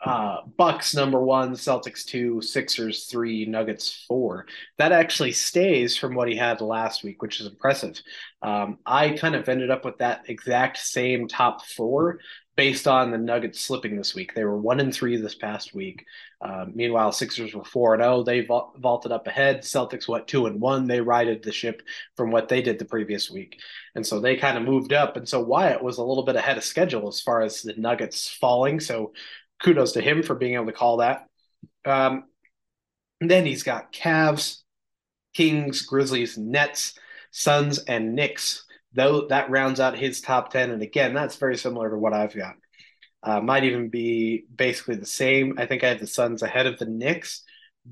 uh, 0.04 0.42
Bucks 0.58 0.94
number 0.94 1.22
one, 1.22 1.54
Celtics 1.54 2.06
two, 2.06 2.42
Sixers 2.42 3.06
three, 3.06 3.46
Nuggets 3.46 4.06
four. 4.08 4.46
That 4.78 4.92
actually 4.92 5.32
stays 5.32 5.98
from 5.98 6.16
what 6.16 6.28
he 6.28 6.36
had 6.36 6.62
last 6.62 7.04
week, 7.04 7.22
which 7.22 7.40
is 7.40 7.48
impressive. 7.48 8.00
Um, 8.42 8.78
I 8.86 9.12
kind 9.12 9.36
of 9.36 9.50
ended 9.50 9.72
up 9.72 9.86
with 9.86 9.98
that 10.00 10.24
exact 10.28 10.78
same 10.78 11.28
top 11.28 11.66
four 11.66 12.20
based 12.56 12.88
on 12.88 13.12
the 13.12 13.18
Nuggets 13.18 13.60
slipping 13.60 13.98
this 13.98 14.16
week. 14.16 14.34
They 14.34 14.46
were 14.46 14.58
one 14.58 14.80
and 14.80 14.94
three 14.94 15.18
this 15.18 15.36
past 15.36 15.74
week. 15.74 16.06
Uh, 16.40 16.66
meanwhile, 16.74 17.12
Sixers 17.12 17.54
were 17.54 17.66
four 17.66 17.96
and 17.96 18.04
zero. 18.04 18.18
Oh. 18.18 18.24
They 18.24 18.42
vaulted 18.46 19.12
up 19.12 19.28
ahead. 19.28 19.62
Celtics 19.62 20.08
went 20.08 20.28
two 20.28 20.46
and 20.46 20.62
one. 20.62 20.88
They 20.88 21.02
righted 21.02 21.42
the 21.42 21.52
ship 21.52 21.82
from 22.16 22.32
what 22.32 22.48
they 22.48 22.62
did 22.62 22.80
the 22.80 22.86
previous 22.86 23.32
week, 23.32 23.60
and 23.96 24.06
so 24.06 24.20
they 24.20 24.36
kind 24.36 24.58
of 24.58 24.64
moved 24.64 24.94
up. 24.94 25.18
And 25.18 25.28
so 25.28 25.40
Wyatt 25.40 25.84
was 25.84 25.98
a 25.98 26.04
little 26.04 26.26
bit 26.26 26.36
ahead 26.36 26.58
of 26.58 26.64
schedule 26.64 27.08
as 27.08 27.22
far 27.22 27.42
as 27.42 27.62
the 27.62 27.74
Nuggets 27.78 28.30
falling. 28.30 28.80
So 28.80 29.14
kudos 29.64 29.94
to 29.94 30.02
him 30.02 30.22
for 30.22 30.36
being 30.36 30.56
able 30.56 30.66
to 30.68 30.74
call 30.74 30.98
that. 30.98 31.28
Um, 31.86 32.26
then 33.22 33.46
he's 33.46 33.64
got 33.64 33.94
Cavs, 33.94 34.58
Kings, 35.34 35.84
Grizzlies, 35.84 36.38
Nets, 36.38 36.98
Suns, 37.32 37.80
and 37.80 38.16
Knicks. 38.16 38.66
Though 38.94 39.28
that 39.28 39.50
rounds 39.50 39.80
out 39.80 39.98
his 39.98 40.22
top 40.22 40.52
ten, 40.52 40.72
and 40.72 40.82
again, 40.82 41.14
that's 41.14 41.36
very 41.36 41.58
similar 41.58 41.90
to 41.90 41.98
what 41.98 42.14
I've 42.14 42.36
got. 42.36 42.56
Uh, 43.24 43.42
might 43.42 43.64
even 43.64 43.90
be 43.90 44.46
basically 44.56 44.96
the 44.96 45.06
same. 45.06 45.56
I 45.58 45.66
think 45.66 45.84
I 45.84 45.90
have 45.90 46.00
the 46.00 46.08
Suns 46.08 46.44
ahead 46.44 46.68
of 46.68 46.78
the 46.78 46.86
Knicks, 46.86 47.44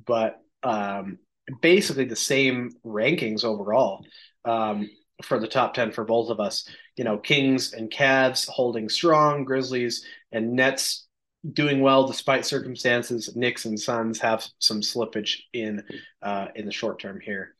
but 0.05 0.39
um, 0.61 1.17
basically 1.61 2.05
the 2.05 2.15
same 2.15 2.71
rankings 2.85 3.43
overall 3.43 4.05
um, 4.45 4.89
for 5.21 5.39
the 5.39 5.47
top 5.47 5.73
10 5.73 5.91
for 5.91 6.03
both 6.03 6.29
of 6.29 6.39
us. 6.39 6.67
You 6.95 7.03
know, 7.03 7.17
Kings 7.17 7.73
and 7.73 7.91
Cavs 7.91 8.47
holding 8.47 8.89
strong, 8.89 9.43
Grizzlies 9.43 10.05
and 10.31 10.53
Nets 10.53 11.07
doing 11.51 11.81
well 11.81 12.07
despite 12.07 12.45
circumstances. 12.45 13.35
Knicks 13.35 13.65
and 13.65 13.79
Suns 13.79 14.19
have 14.19 14.45
some 14.59 14.81
slippage 14.81 15.39
in 15.53 15.83
uh, 16.21 16.47
in 16.55 16.65
the 16.65 16.71
short 16.71 16.99
term 16.99 17.19
here. 17.19 17.55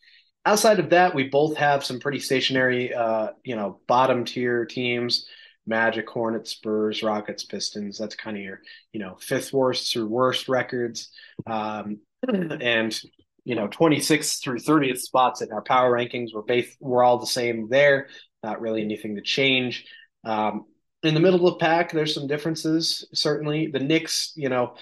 Outside 0.45 0.79
of 0.79 0.89
that, 0.89 1.15
we 1.15 1.29
both 1.29 1.55
have 1.57 1.85
some 1.85 1.99
pretty 1.99 2.19
stationary, 2.19 2.93
uh, 2.93 3.29
you 3.43 3.55
know, 3.55 3.79
bottom 3.87 4.25
tier 4.25 4.65
teams. 4.65 5.25
Magic, 5.65 6.09
Hornets, 6.09 6.51
Spurs, 6.51 7.03
Rockets, 7.03 7.45
Pistons. 7.45 7.97
That's 7.97 8.15
kind 8.15 8.35
of 8.35 8.43
your, 8.43 8.61
you 8.91 8.99
know, 8.99 9.15
fifth 9.19 9.53
worst 9.53 9.91
through 9.91 10.07
worst 10.07 10.49
records. 10.49 11.09
Um, 11.47 11.99
and 12.27 12.99
you 13.45 13.55
know, 13.55 13.67
26th 13.67 14.41
through 14.41 14.59
30th 14.59 14.99
spots 14.99 15.41
in 15.41 15.51
our 15.51 15.61
power 15.61 15.91
rankings. 15.91 16.29
We're 16.33 16.41
both 16.41 16.75
we're 16.79 17.03
all 17.03 17.19
the 17.19 17.25
same 17.25 17.67
there. 17.69 18.07
Not 18.43 18.61
really 18.61 18.81
anything 18.81 19.15
to 19.15 19.21
change. 19.21 19.85
Um, 20.23 20.65
in 21.03 21.13
the 21.13 21.19
middle 21.19 21.45
of 21.47 21.53
the 21.53 21.59
pack, 21.59 21.91
there's 21.91 22.13
some 22.13 22.27
differences. 22.27 23.07
Certainly, 23.13 23.67
the 23.67 23.79
Knicks, 23.79 24.31
you 24.35 24.49
know, 24.49 24.75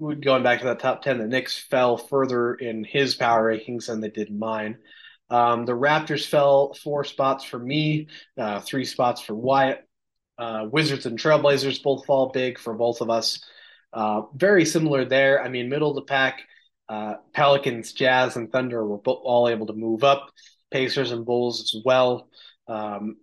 going 0.00 0.42
back 0.42 0.60
to 0.60 0.66
that 0.66 0.80
top 0.80 1.02
10, 1.02 1.18
the 1.18 1.26
Knicks 1.26 1.58
fell 1.58 1.96
further 1.96 2.54
in 2.54 2.84
his 2.84 3.14
power 3.14 3.52
rankings 3.52 3.86
than 3.86 4.00
they 4.00 4.10
did 4.10 4.30
mine. 4.30 4.78
Um, 5.28 5.64
the 5.64 5.72
Raptors 5.72 6.26
fell 6.26 6.74
four 6.74 7.04
spots 7.04 7.44
for 7.44 7.58
me, 7.58 8.08
uh, 8.38 8.60
three 8.60 8.84
spots 8.84 9.20
for 9.20 9.34
Wyatt. 9.34 9.82
Uh, 10.38 10.66
Wizards 10.70 11.06
and 11.06 11.18
Trailblazers 11.18 11.82
both 11.82 12.04
fall 12.04 12.30
big 12.30 12.58
for 12.58 12.74
both 12.74 13.00
of 13.00 13.10
us. 13.10 13.42
Uh, 13.92 14.22
very 14.34 14.66
similar 14.66 15.04
there. 15.04 15.42
I 15.42 15.48
mean, 15.48 15.70
middle 15.70 15.90
of 15.90 15.96
the 15.96 16.02
pack, 16.02 16.42
uh, 16.88 17.14
Pelicans, 17.32 17.92
Jazz, 17.92 18.36
and 18.36 18.50
Thunder 18.50 18.84
were 18.86 18.98
all 18.98 19.48
able 19.48 19.66
to 19.66 19.72
move 19.72 20.04
up. 20.04 20.30
Pacers 20.70 21.12
and 21.12 21.24
Bulls 21.24 21.74
as 21.74 21.82
well. 21.84 22.28
Um, 22.68 23.16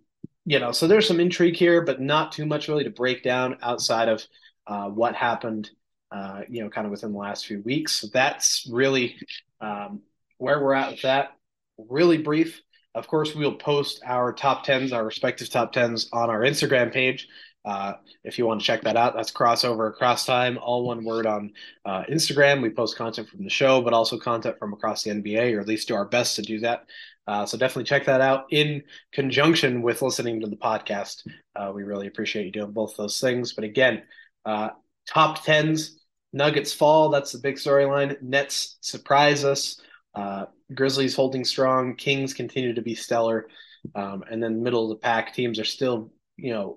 you 0.46 0.58
know, 0.58 0.72
so 0.72 0.86
there's 0.86 1.08
some 1.08 1.20
intrigue 1.20 1.56
here, 1.56 1.82
but 1.82 2.00
not 2.00 2.32
too 2.32 2.46
much 2.46 2.68
really 2.68 2.84
to 2.84 2.90
break 2.90 3.22
down 3.22 3.58
outside 3.62 4.08
of 4.08 4.22
uh, 4.66 4.88
what 4.88 5.14
happened, 5.14 5.70
uh, 6.10 6.42
you 6.48 6.62
know, 6.62 6.70
kind 6.70 6.86
of 6.86 6.90
within 6.90 7.12
the 7.12 7.18
last 7.18 7.46
few 7.46 7.60
weeks. 7.62 7.92
So 7.92 8.08
that's 8.12 8.66
really 8.70 9.16
um, 9.60 10.00
where 10.38 10.62
we're 10.62 10.74
at 10.74 10.92
with 10.92 11.02
that. 11.02 11.36
Really 11.78 12.18
brief. 12.18 12.60
Of 12.94 13.08
course, 13.08 13.34
we'll 13.34 13.56
post 13.56 14.02
our 14.06 14.32
top 14.32 14.64
tens, 14.64 14.92
our 14.92 15.04
respective 15.04 15.50
top 15.50 15.72
tens, 15.72 16.08
on 16.12 16.30
our 16.30 16.40
Instagram 16.40 16.92
page. 16.92 17.26
Uh, 17.64 17.94
if 18.24 18.38
you 18.38 18.46
want 18.46 18.60
to 18.60 18.66
check 18.66 18.82
that 18.82 18.96
out, 18.96 19.14
that's 19.14 19.32
crossover 19.32 19.88
across 19.88 20.26
time, 20.26 20.58
all 20.58 20.84
one 20.84 21.04
word 21.04 21.26
on 21.26 21.52
uh, 21.84 22.02
Instagram. 22.10 22.60
We 22.60 22.70
post 22.70 22.96
content 22.96 23.28
from 23.28 23.42
the 23.42 23.50
show, 23.50 23.80
but 23.80 23.94
also 23.94 24.18
content 24.18 24.58
from 24.58 24.72
across 24.72 25.02
the 25.02 25.10
NBA, 25.10 25.56
or 25.56 25.60
at 25.60 25.68
least 25.68 25.88
do 25.88 25.94
our 25.94 26.04
best 26.04 26.36
to 26.36 26.42
do 26.42 26.60
that. 26.60 26.84
Uh, 27.26 27.46
so 27.46 27.56
definitely 27.56 27.84
check 27.84 28.04
that 28.04 28.20
out 28.20 28.46
in 28.50 28.82
conjunction 29.12 29.80
with 29.80 30.02
listening 30.02 30.40
to 30.40 30.46
the 30.46 30.56
podcast. 30.56 31.26
Uh, 31.56 31.72
we 31.74 31.82
really 31.82 32.06
appreciate 32.06 32.44
you 32.44 32.52
doing 32.52 32.72
both 32.72 32.96
those 32.96 33.18
things. 33.18 33.54
But 33.54 33.64
again, 33.64 34.02
uh, 34.44 34.70
top 35.08 35.42
tens, 35.42 35.98
Nuggets 36.34 36.72
fall. 36.72 37.10
That's 37.10 37.32
the 37.32 37.38
big 37.38 37.56
storyline. 37.56 38.20
Nets 38.20 38.76
surprise 38.80 39.44
us. 39.44 39.80
Uh, 40.14 40.46
Grizzlies 40.74 41.14
holding 41.14 41.44
strong. 41.44 41.96
Kings 41.96 42.34
continue 42.34 42.74
to 42.74 42.82
be 42.82 42.94
stellar. 42.94 43.48
Um, 43.94 44.24
and 44.30 44.42
then 44.42 44.62
middle 44.62 44.84
of 44.84 44.88
the 44.90 45.02
pack 45.02 45.32
teams 45.32 45.58
are 45.58 45.64
still, 45.64 46.12
you 46.36 46.52
know, 46.52 46.76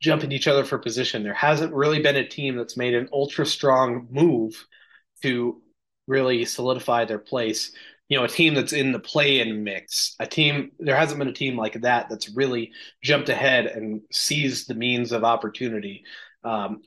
jumping 0.00 0.32
each 0.32 0.48
other 0.48 0.64
for 0.64 0.78
position. 0.78 1.22
There 1.22 1.34
hasn't 1.34 1.74
really 1.74 2.02
been 2.02 2.16
a 2.16 2.28
team 2.28 2.56
that's 2.56 2.76
made 2.76 2.94
an 2.94 3.08
ultra 3.12 3.46
strong 3.46 4.08
move 4.10 4.66
to 5.22 5.60
really 6.06 6.44
solidify 6.44 7.04
their 7.04 7.18
place. 7.18 7.72
You 8.08 8.18
know 8.18 8.24
a 8.24 8.28
team 8.28 8.54
that's 8.54 8.74
in 8.74 8.92
the 8.92 8.98
play-in 8.98 9.64
mix 9.64 10.16
a 10.20 10.26
team 10.26 10.72
there 10.78 10.96
hasn't 10.96 11.18
been 11.18 11.28
a 11.28 11.32
team 11.32 11.56
like 11.56 11.80
that 11.80 12.10
that's 12.10 12.28
really 12.28 12.72
jumped 13.02 13.30
ahead 13.30 13.64
and 13.64 14.02
seized 14.10 14.68
the 14.68 14.74
means 14.74 15.12
of 15.12 15.24
opportunity 15.24 16.04
um, 16.44 16.82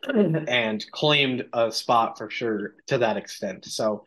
and 0.48 0.86
claimed 0.92 1.46
a 1.54 1.72
spot 1.72 2.18
for 2.18 2.30
sure 2.30 2.76
to 2.88 2.98
that 3.00 3.18
extent. 3.18 3.66
So 3.66 4.06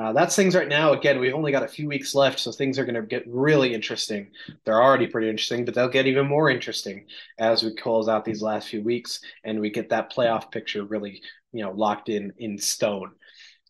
uh, 0.00 0.12
that's 0.12 0.34
things 0.34 0.54
right 0.54 0.68
now 0.68 0.92
again 0.92 1.20
we've 1.20 1.34
only 1.34 1.52
got 1.52 1.62
a 1.62 1.68
few 1.68 1.86
weeks 1.86 2.14
left 2.14 2.38
so 2.38 2.50
things 2.50 2.78
are 2.78 2.84
going 2.84 2.94
to 2.94 3.02
get 3.02 3.24
really 3.28 3.74
interesting. 3.74 4.28
They're 4.64 4.82
already 4.82 5.06
pretty 5.06 5.28
interesting 5.28 5.64
but 5.64 5.74
they'll 5.74 5.88
get 5.88 6.06
even 6.06 6.26
more 6.26 6.48
interesting 6.48 7.06
as 7.38 7.62
we 7.62 7.74
close 7.74 8.08
out 8.08 8.24
these 8.24 8.42
last 8.42 8.68
few 8.68 8.82
weeks 8.82 9.20
and 9.44 9.60
we 9.60 9.70
get 9.70 9.90
that 9.90 10.12
playoff 10.12 10.50
picture 10.50 10.84
really 10.84 11.22
you 11.52 11.62
know 11.62 11.72
locked 11.72 12.08
in 12.08 12.32
in 12.38 12.58
stone. 12.58 13.12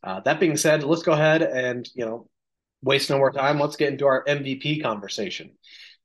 Uh, 0.03 0.21
that 0.21 0.41
being 0.41 0.57
said, 0.57 0.83
let's 0.83 1.03
go 1.03 1.13
ahead 1.13 1.43
and 1.43 1.89
you 1.95 2.05
know 2.05 2.29
waste 2.83 3.11
no 3.11 3.19
more 3.19 3.33
time, 3.33 3.59
let's 3.59 3.77
get 3.77 3.93
into 3.93 4.07
our 4.07 4.25
MVP 4.25 4.83
conversation. 4.83 5.51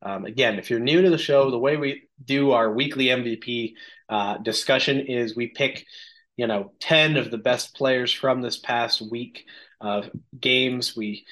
Um, 0.01 0.25
again, 0.25 0.59
if 0.59 0.69
you're 0.69 0.79
new 0.79 1.01
to 1.01 1.09
the 1.09 1.17
show, 1.17 1.49
the 1.49 1.59
way 1.59 1.77
we 1.77 2.03
do 2.23 2.51
our 2.51 2.71
weekly 2.71 3.05
MVP 3.05 3.73
uh, 4.09 4.37
discussion 4.37 4.99
is 4.99 5.35
we 5.35 5.47
pick, 5.47 5.85
you 6.37 6.47
know, 6.47 6.73
10 6.81 7.17
of 7.17 7.31
the 7.31 7.37
best 7.37 7.75
players 7.75 8.11
from 8.11 8.41
this 8.41 8.57
past 8.57 9.01
week 9.01 9.45
games. 10.39 10.95
We, 10.95 11.25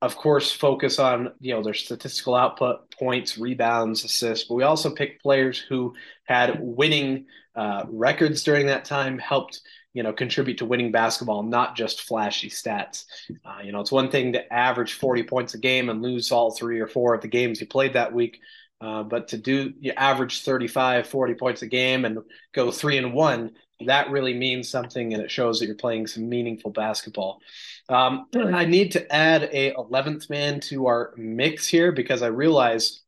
of 0.00 0.16
course, 0.16 0.52
focus 0.52 0.98
on, 0.98 1.32
you 1.40 1.54
know, 1.54 1.62
their 1.62 1.74
statistical 1.74 2.34
output, 2.34 2.90
points, 2.92 3.38
rebounds, 3.38 4.04
assists, 4.04 4.48
but 4.48 4.54
we 4.54 4.62
also 4.62 4.90
pick 4.90 5.22
players 5.22 5.58
who 5.58 5.94
had 6.24 6.58
winning 6.60 7.26
uh, 7.56 7.84
records 7.88 8.42
during 8.44 8.66
that 8.66 8.84
time, 8.84 9.18
helped 9.18 9.60
you 9.94 10.02
know 10.04 10.12
contribute 10.12 10.58
to 10.58 10.64
winning 10.64 10.92
basketball, 10.92 11.42
not 11.42 11.76
just 11.76 12.02
flashy 12.02 12.48
stats. 12.48 13.04
Uh, 13.44 13.58
you 13.64 13.72
know, 13.72 13.80
it's 13.80 13.90
one 13.90 14.10
thing 14.10 14.34
to 14.34 14.52
average 14.52 14.92
40 14.92 15.24
points 15.24 15.54
a 15.54 15.58
game 15.58 15.88
and 15.88 16.02
lose 16.02 16.30
all 16.30 16.52
three 16.52 16.78
or 16.78 16.86
four 16.86 17.14
of 17.14 17.20
the 17.20 17.26
games 17.28 17.60
you 17.60 17.66
played 17.66 17.94
that 17.94 18.12
week. 18.12 18.38
Uh, 18.80 19.02
but 19.02 19.28
to 19.28 19.38
do 19.38 19.72
you 19.80 19.92
average 19.96 20.42
35, 20.42 21.08
40 21.08 21.34
points 21.34 21.62
a 21.62 21.66
game 21.66 22.04
and 22.04 22.18
go 22.54 22.70
three 22.70 22.96
and 22.96 23.12
one, 23.12 23.52
that 23.86 24.10
really 24.10 24.34
means 24.34 24.68
something 24.68 25.14
and 25.14 25.22
it 25.22 25.30
shows 25.30 25.60
that 25.60 25.66
you're 25.66 25.74
playing 25.74 26.06
some 26.06 26.28
meaningful 26.28 26.70
basketball. 26.70 27.40
Um, 27.88 28.26
I 28.34 28.64
need 28.64 28.92
to 28.92 29.12
add 29.12 29.44
a 29.52 29.72
11th 29.74 30.28
man 30.30 30.60
to 30.60 30.86
our 30.86 31.12
mix 31.16 31.66
here 31.66 31.92
because 31.92 32.22
I 32.22 32.28
realize 32.28 33.02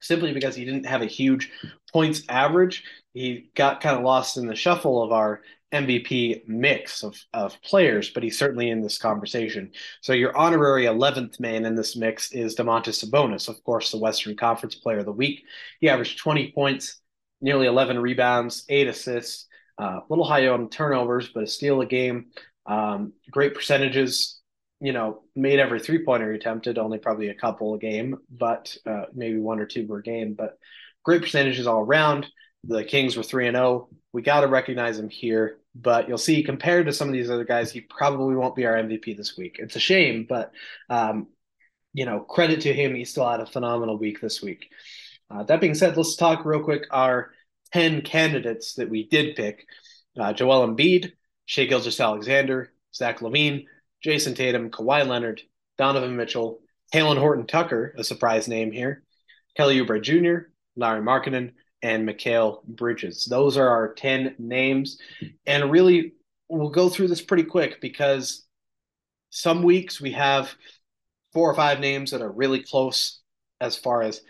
simply 0.00 0.32
because 0.32 0.54
he 0.54 0.64
didn't 0.64 0.86
have 0.86 1.02
a 1.02 1.06
huge 1.06 1.50
points 1.92 2.22
average. 2.28 2.84
He 3.14 3.50
got 3.54 3.80
kind 3.80 3.96
of 3.96 4.04
lost 4.04 4.36
in 4.36 4.46
the 4.46 4.54
shuffle 4.54 5.02
of 5.02 5.12
our 5.12 5.42
MVP 5.72 6.46
mix 6.46 7.02
of, 7.02 7.16
of 7.34 7.60
players, 7.62 8.10
but 8.10 8.22
he's 8.22 8.38
certainly 8.38 8.70
in 8.70 8.80
this 8.80 8.96
conversation. 8.98 9.72
So 10.00 10.12
your 10.12 10.36
honorary 10.36 10.84
11th 10.84 11.40
man 11.40 11.64
in 11.66 11.74
this 11.74 11.96
mix 11.96 12.32
is 12.32 12.56
Domantas 12.56 13.04
Sabonis, 13.04 13.48
of 13.48 13.62
course, 13.64 13.90
the 13.90 13.98
Western 13.98 14.36
Conference 14.36 14.74
Player 14.76 15.00
of 15.00 15.04
the 15.04 15.12
Week. 15.12 15.44
He 15.80 15.88
averaged 15.88 16.18
20 16.18 16.52
points, 16.52 17.00
nearly 17.40 17.66
11 17.66 17.98
rebounds, 17.98 18.64
eight 18.68 18.86
assists, 18.86 19.47
a 19.78 19.82
uh, 19.82 20.00
little 20.08 20.24
high 20.24 20.48
on 20.48 20.68
turnovers, 20.68 21.28
but 21.28 21.44
a 21.44 21.46
steal 21.46 21.80
a 21.80 21.86
game. 21.86 22.26
Um, 22.66 23.12
great 23.30 23.54
percentages. 23.54 24.40
You 24.80 24.92
know, 24.92 25.22
made 25.34 25.58
every 25.58 25.80
three 25.80 26.04
pointer 26.04 26.32
attempted, 26.32 26.78
only 26.78 26.98
probably 26.98 27.28
a 27.28 27.34
couple 27.34 27.74
a 27.74 27.78
game, 27.78 28.16
but 28.30 28.76
uh, 28.86 29.06
maybe 29.12 29.38
one 29.38 29.58
or 29.58 29.66
two 29.66 29.86
per 29.86 30.00
game. 30.00 30.34
But 30.34 30.58
great 31.04 31.22
percentages 31.22 31.66
all 31.66 31.80
around. 31.80 32.26
The 32.64 32.84
Kings 32.84 33.16
were 33.16 33.22
three 33.22 33.48
and 33.48 33.56
zero. 33.56 33.66
Oh. 33.66 33.88
We 34.12 34.22
got 34.22 34.40
to 34.40 34.46
recognize 34.46 34.98
him 34.98 35.08
here, 35.08 35.58
but 35.74 36.08
you'll 36.08 36.18
see 36.18 36.42
compared 36.42 36.86
to 36.86 36.92
some 36.92 37.08
of 37.08 37.12
these 37.12 37.30
other 37.30 37.44
guys, 37.44 37.70
he 37.70 37.80
probably 37.82 38.34
won't 38.34 38.56
be 38.56 38.66
our 38.66 38.74
MVP 38.74 39.16
this 39.16 39.36
week. 39.36 39.56
It's 39.58 39.76
a 39.76 39.80
shame, 39.80 40.26
but 40.28 40.52
um, 40.88 41.28
you 41.92 42.04
know, 42.06 42.20
credit 42.20 42.62
to 42.62 42.72
him, 42.72 42.94
he 42.94 43.04
still 43.04 43.28
had 43.28 43.40
a 43.40 43.46
phenomenal 43.46 43.98
week 43.98 44.20
this 44.20 44.40
week. 44.42 44.70
Uh, 45.30 45.42
that 45.44 45.60
being 45.60 45.74
said, 45.74 45.96
let's 45.96 46.16
talk 46.16 46.44
real 46.44 46.62
quick 46.62 46.84
our 46.90 47.32
ten 47.72 48.02
candidates 48.02 48.74
that 48.74 48.90
we 48.90 49.08
did 49.08 49.36
pick: 49.36 49.66
uh, 50.18 50.32
Joel 50.32 50.66
Embiid, 50.68 51.12
Shai 51.46 51.64
Gilgeous-Alexander, 51.64 52.72
Zach 52.94 53.20
LaVine, 53.20 53.66
Jayson 54.04 54.34
Tatum, 54.34 54.70
Kawhi 54.70 55.06
Leonard, 55.06 55.42
Donovan 55.76 56.16
Mitchell, 56.16 56.60
Talen 56.92 57.18
Horton 57.18 57.46
Tucker, 57.46 57.94
a 57.96 58.04
surprise 58.04 58.48
name 58.48 58.72
here, 58.72 59.04
Kelly 59.56 59.78
Oubre 59.80 60.02
Jr., 60.02 60.50
Lauri 60.76 61.00
Markkanen, 61.00 61.52
and 61.82 62.08
Mikal 62.08 62.64
Bridges. 62.64 63.24
Those 63.24 63.56
are 63.56 63.68
our 63.68 63.94
10 63.94 64.36
names. 64.38 64.98
And 65.46 65.70
really, 65.70 66.14
we'll 66.48 66.70
go 66.70 66.88
through 66.88 67.08
this 67.08 67.22
pretty 67.22 67.44
quick 67.44 67.80
because 67.80 68.46
some 69.30 69.62
weeks 69.62 70.00
we 70.00 70.12
have 70.12 70.50
four 71.32 71.50
or 71.50 71.54
five 71.54 71.80
names 71.80 72.10
that 72.10 72.22
are 72.22 72.30
really 72.30 72.62
close 72.62 73.20
as 73.60 73.76
far 73.76 74.02
as 74.02 74.22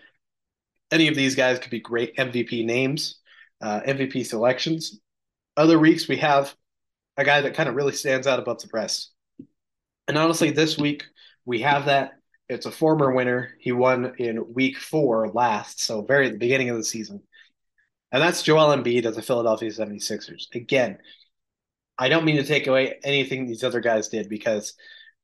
any 0.90 1.08
of 1.08 1.14
these 1.14 1.34
guys 1.34 1.58
could 1.58 1.70
be 1.70 1.80
great 1.80 2.16
MVP 2.16 2.64
names, 2.64 3.16
uh, 3.60 3.80
MVP 3.80 4.26
selections. 4.26 5.00
Other 5.56 5.78
weeks 5.78 6.08
we 6.08 6.18
have 6.18 6.54
a 7.16 7.24
guy 7.24 7.40
that 7.40 7.54
kind 7.54 7.68
of 7.68 7.74
really 7.74 7.92
stands 7.92 8.26
out 8.26 8.38
above 8.38 8.60
the 8.60 8.68
rest. 8.72 9.12
And 10.06 10.16
honestly, 10.16 10.50
this 10.50 10.78
week 10.78 11.04
we 11.44 11.60
have 11.62 11.86
that. 11.86 12.12
It's 12.48 12.66
a 12.66 12.70
former 12.70 13.12
winner. 13.12 13.50
He 13.58 13.72
won 13.72 14.14
in 14.18 14.54
week 14.54 14.78
four 14.78 15.28
last, 15.28 15.82
so 15.82 16.02
very 16.02 16.26
at 16.26 16.32
the 16.32 16.38
beginning 16.38 16.70
of 16.70 16.76
the 16.76 16.84
season. 16.84 17.22
And 18.10 18.22
that's 18.22 18.42
Joel 18.42 18.74
Embiid 18.74 19.04
of 19.04 19.14
the 19.14 19.22
Philadelphia 19.22 19.68
76ers. 19.68 20.54
Again, 20.54 20.98
I 21.98 22.08
don't 22.08 22.24
mean 22.24 22.36
to 22.36 22.44
take 22.44 22.66
away 22.66 22.98
anything 23.04 23.46
these 23.46 23.64
other 23.64 23.80
guys 23.80 24.08
did 24.08 24.28
because 24.30 24.74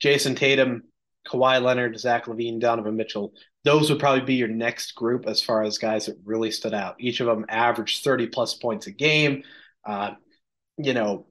Jayson 0.00 0.36
Tatum, 0.36 0.82
Kawhi 1.26 1.62
Leonard, 1.62 1.98
Zach 1.98 2.26
LaVine, 2.26 2.60
Donovan 2.60 2.96
Mitchell, 2.96 3.32
those 3.64 3.90
would 3.90 3.98
probably 3.98 4.24
be 4.24 4.35
your 4.35 4.48
next 4.48 4.94
group 4.94 5.27
as 5.27 5.42
far 5.42 5.62
as 5.62 5.79
guys 5.79 6.07
that 6.07 6.18
really 6.24 6.50
stood 6.50 6.74
out. 6.74 6.96
Each 6.98 7.20
of 7.20 7.27
them 7.27 7.46
averaged 7.48 8.05
30 8.05 8.29
plus 8.29 8.55
points 8.55 8.87
a 8.87 8.90
game, 8.90 9.42
uh, 9.87 10.12
you 10.77 10.94
know, 10.94 11.27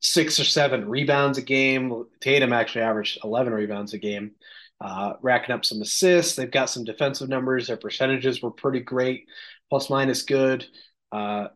six 0.00 0.38
or 0.40 0.44
seven 0.44 0.88
rebounds 0.88 1.38
a 1.38 1.42
game. 1.42 2.04
Tatum 2.20 2.52
actually 2.52 2.82
averaged 2.82 3.18
11 3.24 3.52
rebounds 3.52 3.92
a 3.92 3.98
game, 3.98 4.32
uh, 4.80 5.14
racking 5.22 5.54
up 5.54 5.64
some 5.64 5.82
assists. 5.82 6.36
They've 6.36 6.50
got 6.50 6.70
some 6.70 6.84
defensive 6.84 7.28
numbers. 7.28 7.66
Their 7.66 7.76
percentages 7.76 8.40
were 8.40 8.50
pretty 8.50 8.80
great 8.80 9.26
plus 9.70 9.90
minus 9.90 10.22
good. 10.22 10.66
Uh, 11.10 11.48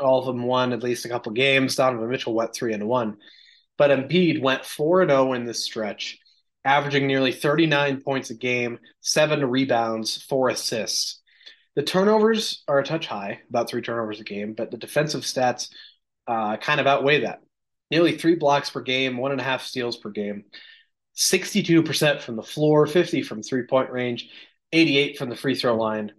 all 0.00 0.20
of 0.20 0.26
them 0.26 0.42
won 0.42 0.72
at 0.72 0.82
least 0.82 1.04
a 1.04 1.08
couple 1.08 1.32
games. 1.32 1.76
Donovan 1.76 2.08
Mitchell 2.08 2.34
went 2.34 2.54
three 2.54 2.72
and 2.72 2.86
one, 2.86 3.16
but 3.76 3.90
Embiid 3.90 4.40
went 4.40 4.64
four 4.64 5.02
and 5.02 5.10
zero 5.10 5.28
oh 5.28 5.32
in 5.32 5.44
this 5.44 5.64
stretch, 5.64 6.18
averaging 6.64 7.06
nearly 7.06 7.32
39 7.32 8.00
points 8.02 8.30
a 8.30 8.34
game, 8.34 8.78
seven 9.00 9.44
rebounds, 9.44 10.22
four 10.22 10.48
assists. 10.48 11.20
The 11.76 11.82
turnovers 11.82 12.64
are 12.66 12.80
a 12.80 12.84
touch 12.84 13.06
high, 13.06 13.40
about 13.48 13.68
three 13.68 13.82
turnovers 13.82 14.20
a 14.20 14.24
game, 14.24 14.54
but 14.54 14.70
the 14.70 14.76
defensive 14.76 15.22
stats 15.22 15.68
uh, 16.26 16.56
kind 16.56 16.80
of 16.80 16.86
outweigh 16.86 17.20
that. 17.20 17.40
Nearly 17.90 18.16
three 18.16 18.34
blocks 18.34 18.70
per 18.70 18.80
game, 18.82 19.16
one 19.16 19.32
and 19.32 19.40
a 19.40 19.44
half 19.44 19.62
steals 19.62 19.96
per 19.96 20.10
game, 20.10 20.44
62% 21.16 22.20
from 22.20 22.36
the 22.36 22.42
floor, 22.42 22.86
50 22.86 23.22
from 23.22 23.42
three 23.42 23.62
point 23.62 23.90
range, 23.90 24.28
88 24.72 25.18
from 25.18 25.30
the 25.30 25.36
free 25.36 25.54
throw 25.54 25.76
line, 25.76 26.12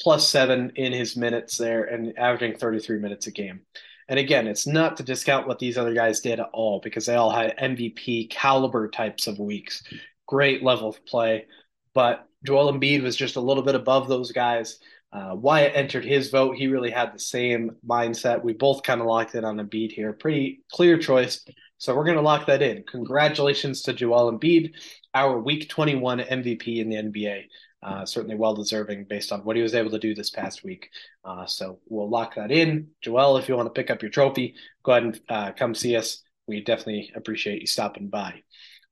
plus 0.00 0.28
seven 0.28 0.72
in 0.76 0.92
his 0.92 1.16
minutes 1.16 1.56
there 1.56 1.84
and 1.84 2.16
averaging 2.18 2.56
33 2.56 2.98
minutes 2.98 3.26
a 3.26 3.32
game. 3.32 3.60
And 4.08 4.18
again, 4.18 4.46
it's 4.46 4.66
not 4.66 4.96
to 4.96 5.02
discount 5.02 5.46
what 5.46 5.58
these 5.58 5.76
other 5.76 5.92
guys 5.92 6.20
did 6.20 6.40
at 6.40 6.48
all 6.52 6.80
because 6.82 7.06
they 7.06 7.14
all 7.14 7.30
had 7.30 7.58
MVP 7.58 8.30
caliber 8.30 8.88
types 8.88 9.26
of 9.26 9.38
weeks. 9.38 9.82
Great 10.26 10.62
level 10.62 10.88
of 10.88 11.04
play. 11.04 11.46
But 11.94 12.26
Joel 12.44 12.72
Embiid 12.72 13.02
was 13.02 13.16
just 13.16 13.36
a 13.36 13.40
little 13.40 13.62
bit 13.62 13.74
above 13.74 14.08
those 14.08 14.32
guys. 14.32 14.78
Uh, 15.12 15.34
Wyatt 15.34 15.72
entered 15.74 16.04
his 16.04 16.30
vote. 16.30 16.56
He 16.56 16.68
really 16.68 16.90
had 16.90 17.14
the 17.14 17.18
same 17.18 17.76
mindset. 17.86 18.42
We 18.42 18.52
both 18.52 18.82
kind 18.82 19.00
of 19.00 19.06
locked 19.06 19.34
in 19.34 19.44
on 19.44 19.56
Embiid 19.56 19.92
here. 19.92 20.12
Pretty 20.12 20.62
clear 20.70 20.98
choice. 20.98 21.44
So 21.78 21.94
we're 21.94 22.04
going 22.04 22.16
to 22.16 22.22
lock 22.22 22.46
that 22.46 22.62
in. 22.62 22.84
Congratulations 22.84 23.82
to 23.82 23.92
Joel 23.92 24.32
Embiid, 24.32 24.72
our 25.14 25.38
Week 25.38 25.68
21 25.68 26.20
MVP 26.20 26.78
in 26.78 26.88
the 26.88 26.96
NBA. 26.96 27.44
Uh, 27.80 28.04
certainly 28.04 28.34
well 28.34 28.54
deserving 28.54 29.04
based 29.04 29.30
on 29.30 29.40
what 29.40 29.54
he 29.54 29.62
was 29.62 29.74
able 29.74 29.90
to 29.90 30.00
do 30.00 30.14
this 30.14 30.30
past 30.30 30.64
week. 30.64 30.90
Uh, 31.24 31.46
so 31.46 31.78
we'll 31.88 32.10
lock 32.10 32.34
that 32.34 32.50
in. 32.50 32.88
Joel, 33.02 33.36
if 33.36 33.48
you 33.48 33.56
want 33.56 33.72
to 33.72 33.78
pick 33.78 33.90
up 33.90 34.02
your 34.02 34.10
trophy, 34.10 34.56
go 34.82 34.92
ahead 34.92 35.04
and 35.04 35.20
uh, 35.28 35.52
come 35.52 35.74
see 35.74 35.94
us. 35.96 36.22
We 36.48 36.60
definitely 36.60 37.12
appreciate 37.14 37.60
you 37.60 37.68
stopping 37.68 38.08
by. 38.08 38.42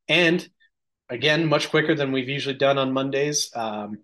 And 0.09 0.49
again, 1.09 1.47
much 1.47 1.71
quicker 1.71 1.95
than 1.95 2.13
we've 2.13 2.29
usually 2.29 2.55
done 2.55 2.79
on 2.79 2.93
Mondays. 2.93 3.51
Um, 3.57 3.99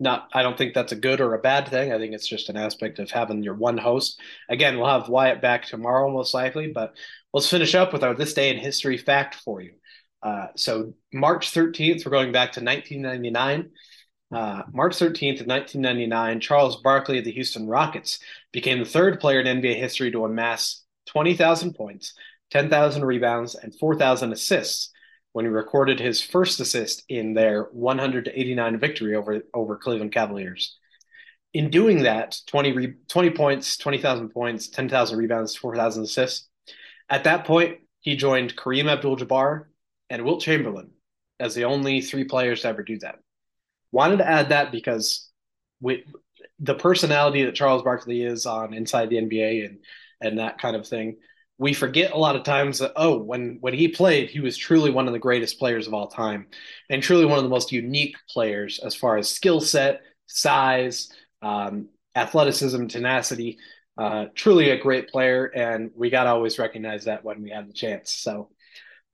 not, 0.00 0.28
I 0.32 0.42
don't 0.42 0.58
think 0.58 0.74
that's 0.74 0.92
a 0.92 0.96
good 0.96 1.20
or 1.20 1.34
a 1.34 1.40
bad 1.40 1.68
thing. 1.68 1.92
I 1.92 1.98
think 1.98 2.12
it's 2.12 2.26
just 2.26 2.48
an 2.48 2.56
aspect 2.56 2.98
of 2.98 3.10
having 3.10 3.42
your 3.42 3.54
one 3.54 3.78
host. 3.78 4.20
Again, 4.48 4.76
we'll 4.76 4.88
have 4.88 5.08
Wyatt 5.08 5.40
back 5.40 5.64
tomorrow, 5.64 6.10
most 6.10 6.34
likely, 6.34 6.72
but 6.72 6.94
let's 7.32 7.48
finish 7.48 7.74
up 7.74 7.92
with 7.92 8.02
our 8.02 8.14
This 8.14 8.34
Day 8.34 8.50
in 8.50 8.58
History 8.58 8.98
fact 8.98 9.36
for 9.36 9.60
you. 9.60 9.74
Uh, 10.22 10.48
so, 10.56 10.94
March 11.12 11.52
13th, 11.52 12.04
we're 12.04 12.12
going 12.12 12.32
back 12.32 12.52
to 12.52 12.64
1999. 12.64 13.70
Uh, 14.32 14.62
March 14.72 14.96
13th 14.96 15.40
of 15.40 15.46
1999, 15.46 16.40
Charles 16.40 16.80
Barkley 16.80 17.18
of 17.18 17.24
the 17.24 17.32
Houston 17.32 17.66
Rockets 17.66 18.18
became 18.50 18.78
the 18.78 18.84
third 18.84 19.20
player 19.20 19.40
in 19.40 19.60
NBA 19.60 19.76
history 19.76 20.10
to 20.10 20.24
amass 20.24 20.82
20,000 21.06 21.74
points, 21.74 22.14
10,000 22.50 23.04
rebounds, 23.04 23.54
and 23.54 23.78
4,000 23.78 24.32
assists 24.32 24.90
when 25.32 25.44
he 25.44 25.50
recorded 25.50 26.00
his 26.00 26.22
first 26.22 26.60
assist 26.60 27.04
in 27.08 27.34
their 27.34 27.64
189 27.72 28.78
victory 28.78 29.16
over, 29.16 29.42
over 29.52 29.76
Cleveland 29.76 30.12
Cavaliers. 30.12 30.78
In 31.52 31.68
doing 31.68 32.04
that, 32.04 32.38
20, 32.46 32.72
re- 32.72 32.94
20 33.08 33.30
points, 33.30 33.76
20,000 33.76 34.30
points, 34.30 34.68
10,000 34.68 35.18
rebounds, 35.18 35.56
4,000 35.56 36.04
assists, 36.04 36.48
at 37.10 37.24
that 37.24 37.44
point, 37.44 37.80
he 38.00 38.16
joined 38.16 38.56
Kareem 38.56 38.90
Abdul 38.90 39.18
Jabbar 39.18 39.66
and 40.08 40.24
Wilt 40.24 40.40
Chamberlain 40.40 40.90
as 41.38 41.54
the 41.54 41.64
only 41.64 42.00
three 42.00 42.24
players 42.24 42.62
to 42.62 42.68
ever 42.68 42.82
do 42.82 42.98
that. 43.00 43.18
Wanted 43.92 44.18
to 44.18 44.28
add 44.28 44.48
that 44.48 44.72
because 44.72 45.30
the 46.60 46.74
personality 46.74 47.44
that 47.44 47.54
Charles 47.54 47.82
Barkley 47.82 48.22
is 48.22 48.46
on 48.46 48.74
Inside 48.74 49.10
the 49.10 49.16
NBA 49.16 49.66
and 49.66 49.78
and 50.20 50.38
that 50.38 50.58
kind 50.58 50.76
of 50.76 50.86
thing, 50.86 51.16
we 51.58 51.74
forget 51.74 52.12
a 52.12 52.18
lot 52.18 52.36
of 52.36 52.44
times 52.44 52.78
that 52.78 52.92
oh, 52.96 53.18
when 53.18 53.58
when 53.60 53.74
he 53.74 53.88
played, 53.88 54.30
he 54.30 54.40
was 54.40 54.56
truly 54.56 54.90
one 54.90 55.06
of 55.06 55.12
the 55.12 55.18
greatest 55.18 55.58
players 55.58 55.86
of 55.86 55.94
all 55.94 56.08
time, 56.08 56.46
and 56.90 57.02
truly 57.02 57.26
one 57.26 57.38
of 57.38 57.44
the 57.44 57.50
most 57.50 57.72
unique 57.72 58.16
players 58.28 58.78
as 58.78 58.94
far 58.94 59.16
as 59.16 59.30
skill 59.30 59.60
set, 59.60 60.00
size, 60.26 61.10
um, 61.42 61.88
athleticism, 62.14 62.86
tenacity. 62.86 63.58
Uh, 63.98 64.24
truly 64.34 64.70
a 64.70 64.80
great 64.80 65.08
player, 65.10 65.44
and 65.54 65.90
we 65.94 66.08
got 66.08 66.24
to 66.24 66.30
always 66.30 66.58
recognize 66.58 67.04
that 67.04 67.22
when 67.22 67.42
we 67.42 67.50
have 67.50 67.66
the 67.66 67.74
chance. 67.74 68.10
So 68.10 68.48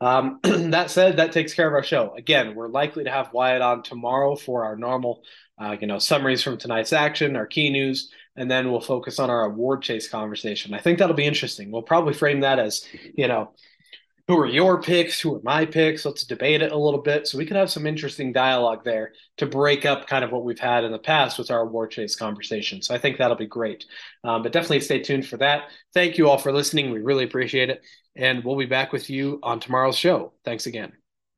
um, 0.00 0.40
that 0.42 0.90
said, 0.90 1.16
that 1.16 1.32
takes 1.32 1.54
care 1.54 1.66
of 1.66 1.74
our 1.74 1.82
show. 1.82 2.14
Again, 2.16 2.54
we're 2.54 2.68
likely 2.68 3.04
to 3.04 3.10
have 3.10 3.32
Wyatt 3.32 3.62
on 3.62 3.82
tomorrow 3.82 4.36
for 4.36 4.64
our 4.64 4.76
normal, 4.76 5.22
uh, 5.60 5.76
you 5.80 5.86
know, 5.86 5.98
summaries 5.98 6.42
from 6.42 6.56
tonight's 6.56 6.92
action, 6.92 7.36
our 7.36 7.46
key 7.46 7.70
news, 7.70 8.12
and 8.36 8.50
then 8.50 8.70
we'll 8.70 8.80
focus 8.80 9.18
on 9.18 9.30
our 9.30 9.44
award 9.44 9.82
chase 9.82 10.08
conversation. 10.08 10.74
I 10.74 10.80
think 10.80 10.98
that'll 10.98 11.16
be 11.16 11.26
interesting. 11.26 11.70
We'll 11.70 11.82
probably 11.82 12.14
frame 12.14 12.40
that 12.40 12.58
as, 12.58 12.86
you 13.16 13.26
know, 13.26 13.52
who 14.28 14.38
are 14.38 14.46
your 14.46 14.80
picks? 14.82 15.18
Who 15.20 15.34
are 15.34 15.40
my 15.42 15.64
picks? 15.64 16.04
Let's 16.04 16.24
debate 16.24 16.60
it 16.60 16.70
a 16.70 16.76
little 16.76 17.00
bit 17.00 17.26
so 17.26 17.38
we 17.38 17.46
could 17.46 17.56
have 17.56 17.70
some 17.70 17.86
interesting 17.86 18.30
dialogue 18.30 18.84
there 18.84 19.14
to 19.38 19.46
break 19.46 19.86
up 19.86 20.06
kind 20.06 20.22
of 20.22 20.30
what 20.30 20.44
we've 20.44 20.58
had 20.58 20.84
in 20.84 20.92
the 20.92 20.98
past 20.98 21.38
with 21.38 21.50
our 21.50 21.60
award 21.60 21.90
chase 21.90 22.14
conversation. 22.14 22.82
So 22.82 22.94
I 22.94 22.98
think 22.98 23.16
that'll 23.16 23.38
be 23.38 23.46
great. 23.46 23.86
Um, 24.24 24.42
but 24.42 24.52
definitely 24.52 24.80
stay 24.80 25.00
tuned 25.00 25.26
for 25.26 25.38
that. 25.38 25.70
Thank 25.94 26.18
you 26.18 26.28
all 26.28 26.38
for 26.38 26.52
listening. 26.52 26.90
We 26.90 27.00
really 27.00 27.24
appreciate 27.24 27.70
it. 27.70 27.82
And 28.16 28.44
we'll 28.44 28.58
be 28.58 28.66
back 28.66 28.92
with 28.92 29.08
you 29.08 29.40
on 29.42 29.60
tomorrow's 29.60 29.96
show. 29.96 30.34
Thanks 30.44 30.66
again. 30.66 30.97